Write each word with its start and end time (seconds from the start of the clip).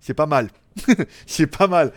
C'est 0.00 0.14
pas 0.14 0.26
mal. 0.26 0.48
c'est 1.26 1.46
pas 1.46 1.66
mal. 1.66 1.92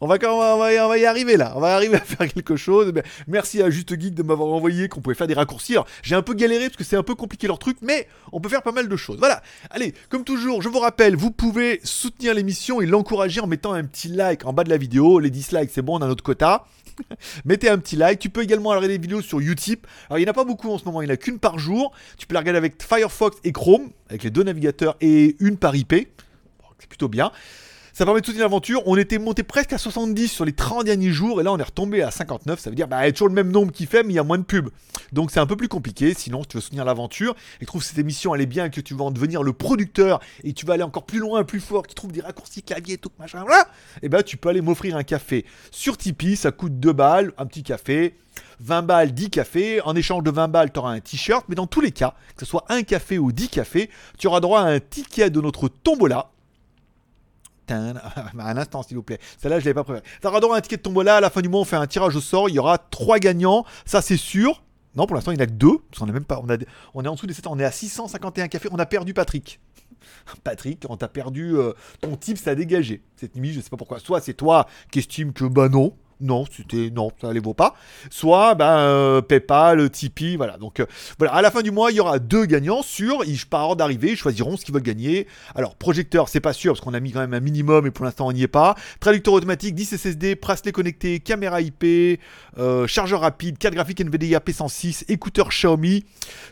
On 0.00 0.06
va, 0.06 0.18
va, 0.18 0.54
on 0.54 0.58
va 0.88 0.98
y 0.98 1.06
arriver 1.06 1.36
là. 1.36 1.52
On 1.56 1.60
va 1.60 1.74
arriver 1.74 1.96
à 1.96 2.00
faire 2.00 2.26
quelque 2.28 2.56
chose. 2.56 2.92
Merci 3.26 3.62
à 3.62 3.70
Juste 3.70 3.98
Geek 3.98 4.14
de 4.14 4.22
m'avoir 4.22 4.48
envoyé 4.48 4.88
qu'on 4.88 5.00
pouvait 5.00 5.14
faire 5.14 5.26
des 5.26 5.34
raccourcis. 5.34 5.76
J'ai 6.02 6.14
un 6.14 6.22
peu 6.22 6.34
galéré 6.34 6.64
parce 6.64 6.76
que 6.76 6.84
c'est 6.84 6.96
un 6.96 7.02
peu 7.02 7.14
compliqué 7.14 7.46
leur 7.46 7.58
truc, 7.58 7.78
mais 7.82 8.08
on 8.32 8.40
peut 8.40 8.48
faire 8.48 8.62
pas 8.62 8.72
mal 8.72 8.88
de 8.88 8.96
choses. 8.96 9.18
Voilà. 9.18 9.42
Allez, 9.70 9.94
comme 10.08 10.24
toujours, 10.24 10.62
je 10.62 10.68
vous 10.68 10.80
rappelle, 10.80 11.16
vous 11.16 11.30
pouvez 11.30 11.80
soutenir 11.84 12.34
l'émission 12.34 12.80
et 12.80 12.86
l'encourager 12.86 13.40
en 13.40 13.46
mettant 13.46 13.72
un 13.72 13.84
petit 13.84 14.08
like 14.08 14.44
en 14.44 14.52
bas 14.52 14.64
de 14.64 14.70
la 14.70 14.78
vidéo. 14.78 15.18
Les 15.18 15.30
dislikes, 15.30 15.70
c'est 15.72 15.82
bon, 15.82 15.98
on 15.98 16.02
a 16.02 16.06
notre 16.06 16.24
quota. 16.24 16.64
Mettez 17.44 17.68
un 17.68 17.78
petit 17.78 17.96
like. 17.96 18.18
Tu 18.18 18.30
peux 18.30 18.42
également 18.42 18.70
regarder 18.70 18.88
des 18.88 18.98
vidéos 18.98 19.22
sur 19.22 19.40
Utip. 19.40 19.86
Alors, 20.08 20.18
il 20.18 20.22
n'y 20.22 20.28
en 20.28 20.30
a 20.30 20.34
pas 20.34 20.44
beaucoup 20.44 20.70
en 20.70 20.78
ce 20.78 20.84
moment, 20.84 21.02
il 21.02 21.06
n'y 21.06 21.10
en 21.10 21.14
a 21.14 21.16
qu'une 21.16 21.38
par 21.38 21.58
jour. 21.58 21.92
Tu 22.16 22.26
peux 22.26 22.34
la 22.34 22.40
regarder 22.40 22.58
avec 22.58 22.82
Firefox 22.82 23.38
et 23.44 23.52
Chrome, 23.52 23.90
avec 24.08 24.22
les 24.22 24.30
deux 24.30 24.42
navigateurs 24.42 24.96
et 25.00 25.36
une 25.40 25.56
par 25.56 25.74
IP. 25.74 25.94
c'est 26.78 26.88
plutôt 26.88 27.08
bien. 27.08 27.32
Ça 27.98 28.04
permet 28.04 28.20
de 28.20 28.26
soutenir 28.26 28.44
l'aventure. 28.44 28.80
On 28.86 28.96
était 28.96 29.18
monté 29.18 29.42
presque 29.42 29.72
à 29.72 29.78
70 29.78 30.28
sur 30.28 30.44
les 30.44 30.52
30 30.52 30.84
derniers 30.84 31.10
jours 31.10 31.40
et 31.40 31.42
là 31.42 31.52
on 31.52 31.58
est 31.58 31.64
retombé 31.64 32.00
à 32.00 32.12
59. 32.12 32.60
Ça 32.60 32.70
veut 32.70 32.76
dire 32.76 32.86
bah, 32.86 33.04
y 33.04 33.08
a 33.08 33.10
toujours 33.10 33.26
le 33.26 33.34
même 33.34 33.50
nombre 33.50 33.72
qui 33.72 33.86
fait, 33.86 34.04
mais 34.04 34.12
il 34.12 34.14
y 34.14 34.20
a 34.20 34.22
moins 34.22 34.38
de 34.38 34.44
pubs. 34.44 34.68
Donc 35.10 35.32
c'est 35.32 35.40
un 35.40 35.46
peu 35.46 35.56
plus 35.56 35.66
compliqué. 35.66 36.14
Sinon, 36.14 36.42
si 36.42 36.46
tu 36.50 36.58
veux 36.58 36.60
soutenir 36.60 36.84
l'aventure 36.84 37.34
et 37.60 37.66
trouve 37.66 37.82
cette 37.82 37.98
émission 37.98 38.36
elle 38.36 38.40
est 38.40 38.46
bien, 38.46 38.68
que 38.68 38.80
tu 38.80 38.94
vas 38.94 39.06
en 39.06 39.10
devenir 39.10 39.42
le 39.42 39.52
producteur 39.52 40.20
et 40.44 40.52
tu 40.52 40.64
vas 40.64 40.74
aller 40.74 40.84
encore 40.84 41.06
plus 41.06 41.18
loin, 41.18 41.42
plus 41.42 41.58
fort, 41.58 41.88
qui 41.88 41.96
trouve 41.96 42.12
des 42.12 42.20
raccourcis 42.20 42.62
clavier 42.62 42.94
et 42.94 42.98
tout 42.98 43.10
machin, 43.18 43.42
voilà, 43.44 43.62
et 43.96 43.98
eh 44.04 44.08
ben 44.08 44.22
tu 44.22 44.36
peux 44.36 44.48
aller 44.48 44.60
m'offrir 44.60 44.96
un 44.96 45.02
café 45.02 45.44
sur 45.72 45.98
Tipeee. 45.98 46.36
Ça 46.36 46.52
coûte 46.52 46.78
2 46.78 46.92
balles, 46.92 47.32
un 47.36 47.46
petit 47.46 47.64
café. 47.64 48.14
20 48.60 48.82
balles, 48.82 49.12
10 49.12 49.30
cafés. 49.30 49.80
En 49.80 49.96
échange 49.96 50.22
de 50.22 50.30
20 50.30 50.46
balles, 50.46 50.72
tu 50.72 50.78
auras 50.78 50.92
un 50.92 51.00
t-shirt. 51.00 51.44
Mais 51.48 51.56
dans 51.56 51.66
tous 51.66 51.80
les 51.80 51.90
cas, 51.90 52.14
que 52.36 52.44
ce 52.44 52.46
soit 52.46 52.64
un 52.68 52.84
café 52.84 53.18
ou 53.18 53.32
10 53.32 53.48
cafés, 53.48 53.90
tu 54.18 54.28
auras 54.28 54.38
droit 54.38 54.60
à 54.60 54.66
un 54.66 54.78
ticket 54.78 55.30
de 55.30 55.40
notre 55.40 55.66
tombola 55.66 56.30
un 58.38 58.56
instant, 58.56 58.82
s'il 58.82 58.96
vous 58.96 59.02
plaît. 59.02 59.18
Celle-là, 59.38 59.60
je 59.60 59.64
l'avais 59.64 59.82
pas. 59.82 60.00
Ça 60.22 60.30
aura 60.30 60.56
un 60.56 60.60
ticket 60.60 60.76
de 60.76 60.82
tombola. 60.82 61.16
À 61.16 61.20
la 61.20 61.30
fin 61.30 61.40
du 61.40 61.48
mois, 61.48 61.60
on 61.60 61.64
fait 61.64 61.76
un 61.76 61.86
tirage 61.86 62.16
au 62.16 62.20
sort. 62.20 62.48
Il 62.48 62.54
y 62.54 62.58
aura 62.58 62.78
trois 62.78 63.18
gagnants. 63.18 63.64
Ça, 63.84 64.02
c'est 64.02 64.16
sûr. 64.16 64.62
Non, 64.94 65.06
pour 65.06 65.14
l'instant, 65.14 65.32
il 65.32 65.36
n'y 65.36 65.42
en 65.42 65.44
a 65.44 65.46
que 65.46 65.52
deux. 65.52 65.78
Même 66.06 66.24
pas. 66.24 66.42
On, 66.94 67.04
est 67.04 67.08
en 67.08 67.14
dessous 67.14 67.26
des 67.26 67.34
7 67.34 67.46
On 67.46 67.58
est 67.58 67.64
à 67.64 67.70
651 67.70 68.48
cafés. 68.48 68.68
On 68.72 68.78
a 68.78 68.86
perdu 68.86 69.14
Patrick. 69.14 69.60
Patrick, 70.44 70.84
on 70.88 70.96
t'a 70.96 71.08
perdu 71.08 71.56
euh, 71.56 71.72
ton 72.00 72.16
type, 72.16 72.38
ça 72.38 72.50
a 72.50 72.54
dégagé. 72.54 73.02
Cette 73.16 73.36
nuit, 73.36 73.52
je 73.52 73.60
sais 73.60 73.70
pas 73.70 73.76
pourquoi. 73.76 73.98
Soit 73.98 74.20
c'est 74.20 74.34
toi 74.34 74.66
qui 74.90 75.00
estime 75.00 75.32
que 75.32 75.44
bah 75.44 75.68
non, 75.68 75.94
non, 76.20 76.44
c'était 76.50 76.90
non, 76.90 77.10
ça 77.20 77.32
les 77.32 77.40
vaut 77.40 77.54
pas. 77.54 77.74
Soit 78.10 78.54
ben, 78.54 78.78
euh, 78.78 79.20
PayPal, 79.22 79.88
Tipeee, 79.90 80.36
voilà. 80.36 80.58
Donc 80.58 80.80
euh, 80.80 80.86
voilà, 81.18 81.34
à 81.34 81.42
la 81.42 81.50
fin 81.50 81.62
du 81.62 81.70
mois, 81.70 81.92
il 81.92 81.96
y 81.96 82.00
aura 82.00 82.18
deux 82.18 82.44
gagnants 82.44 82.82
sur. 82.82 83.24
Ils 83.24 83.38
par 83.46 83.76
d'arrivée, 83.76 84.12
ils 84.12 84.16
choisiront 84.16 84.56
ce 84.56 84.64
qu'ils 84.64 84.74
veulent 84.74 84.82
gagner. 84.82 85.26
Alors 85.54 85.76
projecteur, 85.76 86.28
c'est 86.28 86.40
pas 86.40 86.52
sûr 86.52 86.72
parce 86.72 86.80
qu'on 86.80 86.94
a 86.94 87.00
mis 87.00 87.12
quand 87.12 87.20
même 87.20 87.34
un 87.34 87.40
minimum 87.40 87.86
et 87.86 87.90
pour 87.90 88.04
l'instant 88.04 88.26
on 88.26 88.32
n'y 88.32 88.42
est 88.42 88.48
pas. 88.48 88.74
Traducteur 89.00 89.34
automatique, 89.34 89.74
10 89.74 89.96
SSD, 89.96 90.34
bracelet 90.34 90.72
connecté, 90.72 91.20
caméra 91.20 91.60
IP, 91.60 92.20
euh, 92.58 92.86
chargeur 92.86 93.20
rapide, 93.20 93.58
carte 93.58 93.74
graphique 93.74 94.00
NVIDIA 94.00 94.40
P106, 94.40 95.04
écouteur 95.08 95.50
Xiaomi, 95.50 96.04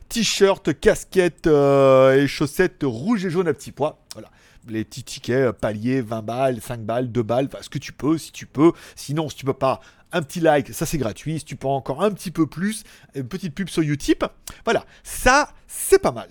t-shirt, 0.09 0.79
casquette 0.79 1.47
et 1.47 2.27
chaussettes 2.29 2.83
rouges 2.85 3.25
et 3.27 3.31
jaunes 3.31 3.49
à 3.49 3.55
petits 3.55 3.73
pois. 3.73 3.99
Voilà 4.15 4.31
les 4.69 4.85
petits 4.85 5.05
tickets, 5.05 5.49
euh, 5.49 5.53
paliers, 5.53 6.01
20 6.01 6.23
balles, 6.23 6.61
5 6.61 6.81
balles, 6.81 7.11
2 7.11 7.23
balles, 7.23 7.47
enfin 7.47 7.63
ce 7.63 7.69
que 7.69 7.79
tu 7.79 7.93
peux, 7.93 8.19
si 8.19 8.33
tu 8.33 8.47
peux. 8.47 8.73
Sinon, 8.95 9.29
si 9.29 9.37
tu 9.37 9.45
peux 9.45 9.53
pas, 9.53 9.81
un 10.13 10.23
petit 10.23 10.41
like, 10.41 10.73
ça 10.73 10.87
c'est 10.87 10.99
gratuit. 10.99 11.39
Si 11.39 11.45
tu 11.45 11.57
peux 11.57 11.69
encore 11.69 12.03
un 12.03 12.11
petit 12.11 12.31
peu 12.31 12.47
plus, 12.47 12.85
une 13.15 13.29
petite 13.29 13.55
pub 13.55 13.69
sur 13.69 13.83
Utip. 13.83 14.25
Voilà, 14.65 14.85
ça 15.03 15.51
c'est 15.67 16.01
pas 16.01 16.13
mal. 16.13 16.29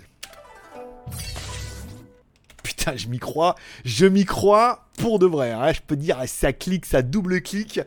Putain, 2.63 2.95
je 2.95 3.07
m'y 3.07 3.19
crois, 3.19 3.55
je 3.83 4.05
m'y 4.05 4.25
crois 4.25 4.87
pour 4.97 5.19
de 5.19 5.25
vrai. 5.25 5.51
Hein. 5.51 5.71
Je 5.71 5.81
peux 5.85 5.95
dire, 5.95 6.17
ça 6.27 6.53
clique, 6.53 6.85
ça 6.85 7.01
double 7.01 7.41
clique. 7.41 7.79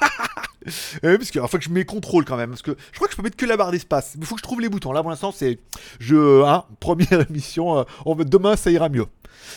parce 1.02 1.30
qu'il 1.30 1.40
faut 1.40 1.58
que 1.58 1.64
je 1.64 1.70
mets 1.70 1.84
contrôle 1.84 2.24
quand 2.24 2.36
même. 2.36 2.50
Parce 2.50 2.62
que 2.62 2.76
je 2.92 2.96
crois 2.96 3.08
que 3.08 3.12
je 3.12 3.16
peux 3.16 3.22
mettre 3.22 3.36
que 3.36 3.46
la 3.46 3.56
barre 3.56 3.70
d'espace. 3.70 4.14
Il 4.18 4.24
faut 4.24 4.34
que 4.34 4.40
je 4.40 4.44
trouve 4.44 4.60
les 4.60 4.68
boutons. 4.68 4.92
Là 4.92 5.02
pour 5.02 5.10
l'instant, 5.10 5.32
c'est. 5.32 5.58
Je. 6.00 6.42
Hein, 6.44 6.64
première 6.80 7.28
émission. 7.28 7.78
Euh, 7.78 7.84
on... 8.06 8.14
Demain, 8.14 8.56
ça 8.56 8.70
ira 8.70 8.88
mieux. 8.88 9.06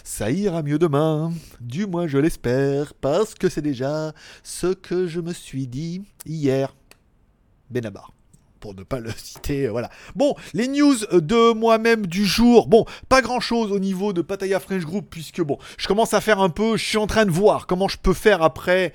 Ça 0.04 0.32
ira 0.32 0.64
mieux 0.64 0.80
demain, 0.80 1.32
du 1.62 1.86
moins 1.86 2.08
je 2.08 2.18
l'espère, 2.18 2.94
parce 2.96 3.36
que 3.36 3.48
c'est 3.48 3.62
déjà 3.62 4.14
ce 4.44 4.68
que 4.68 5.08
je 5.08 5.22
me 5.22 5.34
suis 5.34 5.68
dit 5.68 6.04
hier. 6.26 6.76
Benabar 7.70 8.12
pour 8.60 8.74
ne 8.74 8.84
pas 8.84 9.00
le 9.00 9.12
citer, 9.18 9.68
voilà. 9.68 9.90
Bon, 10.16 10.36
les 10.54 10.68
news 10.68 10.96
de 11.12 11.54
moi-même 11.54 12.08
du 12.08 12.26
jour. 12.26 12.68
Bon, 12.68 12.86
pas 13.08 13.22
grand-chose 13.22 13.72
au 13.72 13.80
niveau 13.80 14.14
de 14.14 14.22
Pataya 14.22 14.60
French 14.60 14.84
Group, 14.84 15.06
puisque 15.10 15.42
bon, 15.42 15.58
je 15.78 15.88
commence 15.88 16.14
à 16.14 16.22
faire 16.22 16.40
un 16.40 16.50
peu, 16.50 16.76
je 16.76 16.84
suis 16.84 16.98
en 16.98 17.08
train 17.08 17.26
de 17.26 17.32
voir 17.32 17.68
comment 17.68 17.88
je 17.88 17.98
peux 17.98 18.14
faire 18.14 18.42
après 18.42 18.94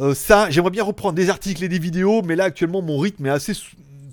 euh, 0.00 0.14
ça. 0.14 0.50
J'aimerais 0.50 0.70
bien 0.70 0.84
reprendre 0.84 1.14
des 1.14 1.30
articles 1.30 1.62
et 1.64 1.68
des 1.68 1.78
vidéos, 1.78 2.22
mais 2.22 2.36
là 2.36 2.44
actuellement 2.44 2.82
mon 2.82 2.98
rythme 2.98 3.26
est 3.26 3.30
assez 3.30 3.54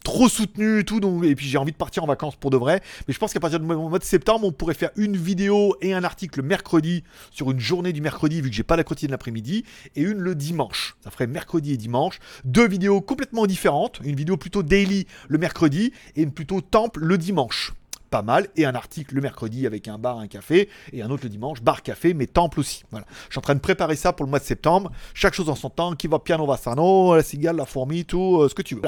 trop 0.05 0.29
soutenu 0.29 0.79
et 0.79 0.83
tout, 0.85 0.99
donc, 0.99 1.25
et 1.25 1.35
puis 1.35 1.47
j'ai 1.47 1.57
envie 1.57 1.71
de 1.71 1.77
partir 1.77 2.03
en 2.03 2.07
vacances 2.07 2.35
pour 2.35 2.51
de 2.51 2.57
vrai. 2.57 2.81
Mais 3.07 3.13
je 3.13 3.19
pense 3.19 3.33
qu'à 3.33 3.39
partir 3.41 3.59
du 3.59 3.65
mois 3.65 3.99
de 3.99 4.03
septembre, 4.03 4.47
on 4.47 4.51
pourrait 4.51 4.75
faire 4.75 4.91
une 4.95 5.17
vidéo 5.17 5.75
et 5.81 5.93
un 5.93 6.03
article 6.03 6.43
mercredi 6.43 7.03
sur 7.31 7.51
une 7.51 7.59
journée 7.59 7.91
du 7.91 8.01
mercredi, 8.01 8.39
vu 8.39 8.49
que 8.49 8.55
j'ai 8.55 8.63
pas 8.63 8.77
la 8.77 8.83
quotidienne 8.83 9.11
l'après-midi, 9.11 9.65
et 9.95 10.01
une 10.01 10.19
le 10.19 10.35
dimanche. 10.35 10.95
Ça 11.03 11.09
ferait 11.09 11.27
mercredi 11.27 11.73
et 11.73 11.77
dimanche. 11.77 12.19
Deux 12.45 12.67
vidéos 12.67 13.01
complètement 13.01 13.47
différentes. 13.47 13.99
Une 14.03 14.15
vidéo 14.15 14.37
plutôt 14.37 14.61
daily 14.61 15.07
le 15.27 15.39
mercredi 15.39 15.91
et 16.15 16.21
une 16.21 16.31
plutôt 16.31 16.61
temple 16.61 17.03
le 17.03 17.17
dimanche 17.17 17.73
pas 18.15 18.21
mal, 18.21 18.47
et 18.55 18.63
un 18.63 18.75
article 18.75 19.13
le 19.15 19.19
mercredi 19.19 19.67
avec 19.67 19.89
un 19.89 19.97
bar, 19.97 20.19
un 20.19 20.27
café, 20.27 20.69
et 20.93 21.01
un 21.01 21.09
autre 21.09 21.23
le 21.23 21.29
dimanche, 21.29 21.61
bar, 21.61 21.83
café, 21.83 22.13
mais 22.13 22.27
temple 22.27 22.61
aussi. 22.61 22.83
Voilà. 22.89 23.05
Je 23.25 23.31
suis 23.31 23.39
en 23.39 23.41
train 23.41 23.55
de 23.55 23.59
préparer 23.59 23.97
ça 23.97 24.13
pour 24.13 24.25
le 24.25 24.29
mois 24.29 24.39
de 24.39 24.45
septembre. 24.45 24.89
Chaque 25.13 25.33
chose 25.33 25.49
en 25.49 25.55
son 25.55 25.69
temps, 25.69 25.93
qui 25.97 26.07
va 26.07 26.19
piano 26.19 26.45
va 26.45 26.55
sano, 26.55 27.13
la 27.13 27.23
cigale, 27.23 27.57
la 27.57 27.65
fourmi, 27.65 28.05
tout, 28.05 28.39
euh, 28.39 28.47
ce 28.47 28.55
que 28.55 28.61
tu 28.61 28.75
veux. 28.75 28.83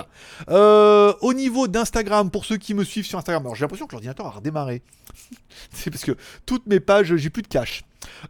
Euh, 0.48 1.14
au 1.20 1.34
niveau 1.34 1.68
d'Instagram, 1.68 2.32
pour 2.32 2.46
ceux 2.46 2.56
qui 2.56 2.74
me 2.74 2.86
suivent 2.86 3.06
sur 3.06 3.20
Instagram, 3.20 3.44
alors 3.44 3.56
j'ai 3.56 3.66
l'impression 3.66 3.86
que 3.86 3.92
l'ordinateur 3.92 4.28
a 4.28 4.30
redémarré. 4.30 4.82
C'est 5.74 5.92
parce 5.92 6.06
que 6.06 6.16
toutes 6.46 6.66
mes 6.66 6.80
pages, 6.80 7.14
j'ai 7.14 7.30
plus 7.30 7.42
de 7.42 7.50
cash. 7.50 7.84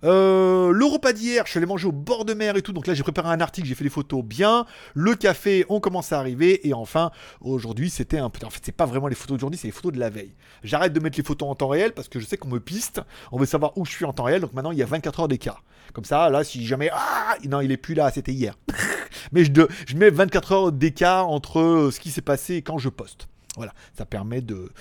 Euh, 0.04 0.72
le 0.72 0.86
repas 0.86 1.14
d'hier, 1.14 1.46
je 1.46 1.52
suis 1.52 1.58
allé 1.58 1.66
manger 1.66 1.88
au 1.88 1.92
bord 1.92 2.26
de 2.26 2.34
mer 2.34 2.56
et 2.56 2.62
tout. 2.62 2.74
Donc 2.74 2.88
là, 2.88 2.94
j'ai 2.94 3.04
préparé 3.04 3.30
un 3.30 3.42
article, 3.42 3.68
j'ai 3.68 3.76
fait 3.76 3.84
des 3.84 3.90
photos 3.90 4.24
bien. 4.24 4.66
Le 4.94 5.16
café, 5.16 5.66
on 5.70 5.80
commence 5.80 6.12
à 6.14 6.20
arriver. 6.20 6.68
Et 6.68 6.74
enfin, 6.74 7.12
aujourd'hui, 7.42 7.90
c'était 7.90 8.18
un 8.18 8.30
peu. 8.30 8.46
En 8.46 8.50
fait, 8.50 8.62
c'est 8.64 8.72
pas 8.72 8.86
vraiment 8.86 9.08
les 9.08 9.16
photos 9.16 9.38
d'aujourd'hui, 9.38 9.60
c'est 9.60 9.68
les 9.68 9.74
photos 9.74 9.94
de 9.94 10.00
la 10.00 10.10
veille. 10.10 10.34
J'arrête 10.64 10.94
de 10.94 11.00
mettre 11.00 11.18
les 11.18 11.24
photos 11.24 11.50
en 11.50 11.56
temps 11.56 11.68
réel 11.68 11.94
parce 11.94 12.08
que 12.08 12.20
je 12.20 12.26
sais 12.26 12.38
qu'on 12.38 12.50
me 12.50 12.60
piste. 12.60 13.02
On 13.32 13.38
veut 13.38 13.46
savoir 13.46 13.78
où 13.78 13.86
je 13.86 13.92
suis 13.92 14.06
en 14.06 14.14
temps 14.14 14.24
réel. 14.24 14.42
Donc 14.42 14.54
maintenant, 14.54 14.72
il 14.72 14.78
y 14.78 14.84
a 14.84 14.88
24 14.88 15.22
heures 15.22 15.28
d'écart. 15.28 15.64
Comme 15.94 16.06
ça, 16.06 16.30
là, 16.30 16.44
si 16.44 16.66
jamais. 16.66 16.90
Ah 16.94 17.36
Non, 17.48 17.62
il 17.62 17.72
est 17.72 17.78
plus 17.78 17.94
là, 17.94 18.12
c'était 18.12 18.34
hier. 18.34 18.56
Mais 19.32 19.46
je, 19.46 19.52
je 19.88 19.96
mets 19.96 20.10
24 20.10 20.52
heures 20.52 20.72
d'écart 20.72 21.30
entre 21.30 21.90
ce 21.92 22.00
qui 22.00 22.12
s'est 22.12 22.22
passé 22.22 22.56
et 22.56 22.62
quand 22.62 22.78
je 22.78 22.90
poste. 22.90 23.28
Voilà, 23.56 23.74
ça 23.98 24.06
permet 24.06 24.42
de 24.42 24.72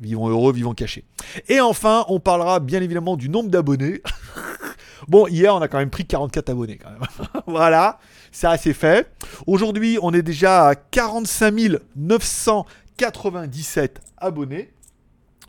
Vivons 0.00 0.28
heureux, 0.28 0.52
vivons 0.52 0.74
cachés. 0.74 1.04
Et 1.48 1.60
enfin, 1.60 2.04
on 2.08 2.20
parlera 2.20 2.60
bien 2.60 2.82
évidemment 2.82 3.16
du 3.16 3.28
nombre 3.28 3.48
d'abonnés. 3.48 4.02
bon, 5.08 5.26
hier, 5.26 5.54
on 5.54 5.60
a 5.60 5.68
quand 5.68 5.78
même 5.78 5.90
pris 5.90 6.04
44 6.04 6.50
abonnés 6.50 6.78
quand 6.78 6.90
même. 6.90 7.00
voilà, 7.46 7.98
ça 8.30 8.56
c'est 8.58 8.74
fait. 8.74 9.10
Aujourd'hui, 9.46 9.98
on 10.02 10.12
est 10.12 10.22
déjà 10.22 10.68
à 10.68 10.74
45 10.74 11.78
997 11.96 14.00
abonnés. 14.18 14.70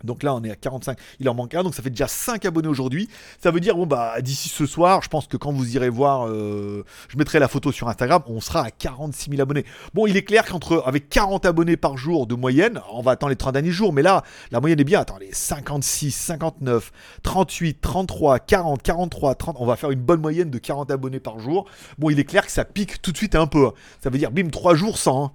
Donc 0.03 0.24
là, 0.24 0.35
on 0.35 0.44
est 0.44 0.52
à 0.52 0.56
45. 0.56 0.97
Il 1.19 1.30
en 1.30 1.34
manque 1.34 1.56
un, 1.56 1.63
donc 1.63 1.75
ça 1.75 1.81
fait 1.81 1.90
déjà 1.90 2.08
5 2.08 2.46
abonnés 2.46 2.68
aujourd'hui. 2.68 3.09
Ça 3.41 3.52
veut 3.52 3.59
dire, 3.59 3.75
bon, 3.75 3.85
bah, 3.85 4.22
d'ici 4.22 4.50
ce 4.50 4.66
soir, 4.66 5.02
je 5.02 5.09
pense 5.09 5.28
que 5.28 5.38
quand 5.38 5.52
vous 5.52 5.75
irez 5.75 5.90
voir, 5.90 6.28
euh, 6.28 6.84
je 7.09 7.18
mettrai 7.18 7.40
la 7.40 7.47
photo 7.47 7.72
sur 7.72 7.88
Instagram, 7.90 8.22
on 8.28 8.41
sera 8.41 8.63
à 8.63 8.72
46 8.72 9.31
000 9.31 9.41
abonnés. 9.41 9.66
Bon, 9.94 10.07
il 10.07 10.18
est 10.18 10.24
clair 10.24 10.46
qu'entre, 10.46 10.84
avec 10.86 11.09
40 11.09 11.46
abonnés 11.46 11.78
par 11.78 11.97
jour 11.97 12.28
de 12.28 12.36
moyenne, 12.36 12.81
on 12.91 13.02
va 13.02 13.12
attendre 13.12 13.30
les 13.31 13.36
30 13.36 13.53
derniers 13.53 13.72
jours, 13.72 13.94
mais 13.94 14.02
là, 14.02 14.24
la 14.52 14.59
moyenne 14.59 14.80
est 14.80 14.84
bien. 14.84 15.00
Attends, 15.00 15.18
les 15.18 15.31
56, 15.31 16.12
59, 16.12 16.91
38, 17.24 17.81
33, 17.81 18.39
40, 18.39 18.81
43, 18.81 19.36
30, 19.36 19.57
on 19.60 19.66
va 19.66 19.75
faire 19.75 19.92
une 19.92 20.01
bonne 20.01 20.21
moyenne 20.21 20.50
de 20.50 20.57
40 20.57 20.92
abonnés 20.92 21.19
par 21.19 21.39
jour. 21.39 21.66
Bon, 21.98 22.10
il 22.10 22.19
est 22.19 22.25
clair 22.25 22.45
que 22.45 22.51
ça 22.51 22.66
pique 22.66 23.01
tout 23.01 23.12
de 23.12 23.18
suite 23.18 23.36
un 23.36 23.48
peu. 23.48 23.68
Hein. 23.68 23.74
Ça 24.01 24.10
veut 24.10 24.18
dire, 24.18 24.31
bim, 24.31 24.50
3 24.50 24.75
jours 24.75 24.98
100. 24.98 25.33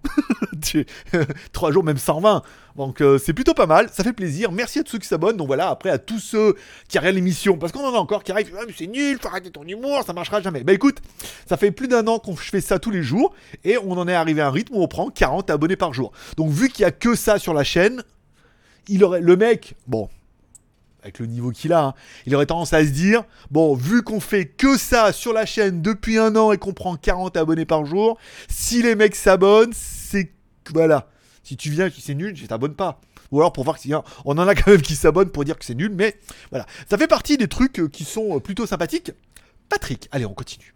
3 1.52 1.72
jours, 1.72 1.84
même 1.84 1.98
120. 1.98 2.42
Donc 2.76 3.00
euh, 3.00 3.19
c'est 3.19 3.32
plutôt 3.32 3.54
pas 3.54 3.66
mal, 3.66 3.88
ça 3.92 4.02
fait 4.02 4.12
plaisir. 4.12 4.51
Merci 4.54 4.81
à 4.81 4.82
tous 4.82 4.93
ceux 4.93 4.99
qui 4.99 5.08
s'abonnent. 5.08 5.37
Donc 5.37 5.46
voilà, 5.46 5.69
après 5.69 5.90
à 5.90 5.99
tous 5.99 6.19
ceux 6.19 6.56
qui 6.88 6.99
regardent 6.99 7.16
l'émission, 7.16 7.56
parce 7.56 7.72
qu'on 7.72 7.84
en 7.84 7.94
a 7.94 7.99
encore 7.99 8.22
qui 8.22 8.32
arrivent, 8.32 8.54
ah, 8.58 8.64
c'est 8.76 8.87
nul, 8.87 9.19
faut 9.20 9.28
arrêter 9.28 9.50
ton 9.50 9.64
humour, 9.64 10.02
ça 10.04 10.12
marchera 10.12 10.40
jamais. 10.40 10.64
Bah 10.64 10.72
écoute, 10.72 10.99
ça 11.46 11.56
fait 11.56 11.70
plus 11.70 11.88
d'un 11.88 12.06
an 12.06 12.19
qu'on 12.19 12.37
fais 12.37 12.60
ça 12.60 12.78
tous 12.78 12.90
les 12.90 13.02
jours 13.02 13.34
et 13.64 13.78
on 13.78 13.93
en 13.93 14.08
est 14.08 14.14
arrivé 14.14 14.40
à 14.40 14.49
un 14.49 14.50
rythme 14.50 14.75
où 14.76 14.82
on 14.82 14.88
prend 14.88 15.10
40 15.10 15.50
abonnés 15.50 15.76
par 15.76 15.93
jour. 15.93 16.12
Donc 16.37 16.50
vu 16.50 16.69
qu'il 16.69 16.82
y 16.82 16.87
a 16.87 16.90
que 16.90 17.14
ça 17.14 17.38
sur 17.38 17.54
la 17.54 17.64
chaîne, 17.64 18.02
il 18.88 19.04
aurait 19.04 19.20
le 19.20 19.37
mec, 19.37 19.75
bon, 19.87 20.08
avec 21.02 21.19
le 21.19 21.26
niveau 21.26 21.50
qu'il 21.50 21.72
a, 21.72 21.84
hein, 21.87 21.94
il 22.26 22.34
aurait 22.34 22.46
tendance 22.46 22.72
à 22.72 22.84
se 22.84 22.90
dire 22.90 23.25
bon, 23.50 23.75
vu 23.75 24.02
qu'on 24.02 24.20
fait 24.20 24.46
que 24.46 24.76
ça 24.78 25.12
sur 25.12 25.32
la 25.32 25.46
chaîne 25.46 25.82
depuis 25.82 26.19
un 26.19 26.37
an 26.37 26.52
et 26.52 26.58
qu'on 26.58 26.72
prend 26.72 26.96
40 26.96 27.37
abonnés 27.37 27.64
par 27.64 27.84
jour, 27.84 28.19
si 28.48 28.82
les 28.82 28.94
mecs 28.94 29.16
s'abonnent, 29.16 29.72
c'est 29.75 30.32
voilà, 30.72 31.08
si 31.43 31.56
tu 31.56 31.70
viens 31.70 31.90
tu 31.90 32.00
c'est 32.00 32.14
nul, 32.14 32.37
je 32.37 32.46
t'abonne 32.46 32.75
pas. 32.75 33.00
Ou 33.32 33.40
alors 33.40 33.52
pour 33.52 33.64
voir 33.64 33.79
si 33.79 33.93
on 34.25 34.38
en 34.38 34.46
a 34.46 34.55
quand 34.55 34.70
même 34.70 34.82
qui 34.82 34.94
s'abonnent 34.94 35.31
pour 35.31 35.44
dire 35.44 35.58
que 35.58 35.64
c'est 35.64 35.75
nul, 35.75 35.93
mais 35.93 36.17
voilà. 36.50 36.67
Ça 36.88 36.99
fait 36.99 37.08
partie 37.08 37.38
des 37.38 37.49
trucs 37.49 37.81
euh, 37.81 37.88
qui 37.88 38.05
sont 38.05 38.37
euh, 38.37 38.40
plutôt 38.40 38.67
sympathiques. 38.67 39.11
Patrick, 39.69 40.08
allez, 40.12 40.26
on 40.26 40.34
continue. 40.34 40.75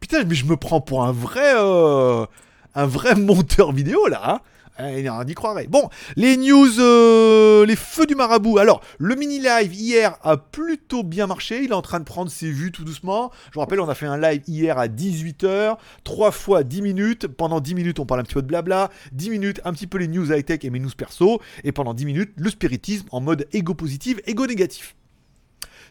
Putain, 0.00 0.24
mais 0.24 0.34
je 0.34 0.46
me 0.46 0.56
prends 0.56 0.80
pour 0.80 1.04
un 1.04 1.12
vrai, 1.12 1.52
euh, 1.54 2.26
un 2.74 2.86
vrai 2.86 3.14
monteur 3.14 3.72
vidéo 3.72 4.08
là. 4.08 4.22
Hein 4.24 4.40
on 4.78 5.26
y 5.26 5.34
croirait. 5.34 5.66
Bon, 5.66 5.88
les 6.16 6.36
news, 6.36 6.80
euh, 6.80 7.66
les 7.66 7.76
feux 7.76 8.06
du 8.06 8.14
marabout. 8.14 8.58
Alors, 8.58 8.80
le 8.98 9.14
mini 9.14 9.38
live 9.38 9.74
hier 9.74 10.16
a 10.22 10.36
plutôt 10.36 11.02
bien 11.02 11.26
marché. 11.26 11.62
Il 11.62 11.70
est 11.70 11.74
en 11.74 11.82
train 11.82 12.00
de 12.00 12.04
prendre 12.04 12.30
ses 12.30 12.50
vues 12.50 12.72
tout 12.72 12.84
doucement. 12.84 13.30
Je 13.50 13.54
vous 13.54 13.60
rappelle, 13.60 13.80
on 13.80 13.88
a 13.88 13.94
fait 13.94 14.06
un 14.06 14.18
live 14.18 14.42
hier 14.46 14.78
à 14.78 14.88
18h, 14.88 15.76
3 16.04 16.30
fois 16.30 16.64
10 16.64 16.82
minutes. 16.82 17.26
Pendant 17.28 17.60
10 17.60 17.74
minutes, 17.74 17.98
on 18.00 18.06
parle 18.06 18.20
un 18.20 18.24
petit 18.24 18.34
peu 18.34 18.42
de 18.42 18.48
blabla. 18.48 18.90
10 19.12 19.30
minutes, 19.30 19.60
un 19.64 19.72
petit 19.72 19.86
peu 19.86 19.98
les 19.98 20.08
news 20.08 20.32
high-tech 20.32 20.60
et 20.64 20.70
mes 20.70 20.80
news 20.80 20.90
perso. 20.96 21.40
Et 21.62 21.72
pendant 21.72 21.94
10 21.94 22.06
minutes, 22.06 22.32
le 22.36 22.50
spiritisme 22.50 23.06
en 23.12 23.20
mode 23.20 23.46
égo 23.52 23.74
positif, 23.74 24.18
égo 24.26 24.46
négatif. 24.46 24.96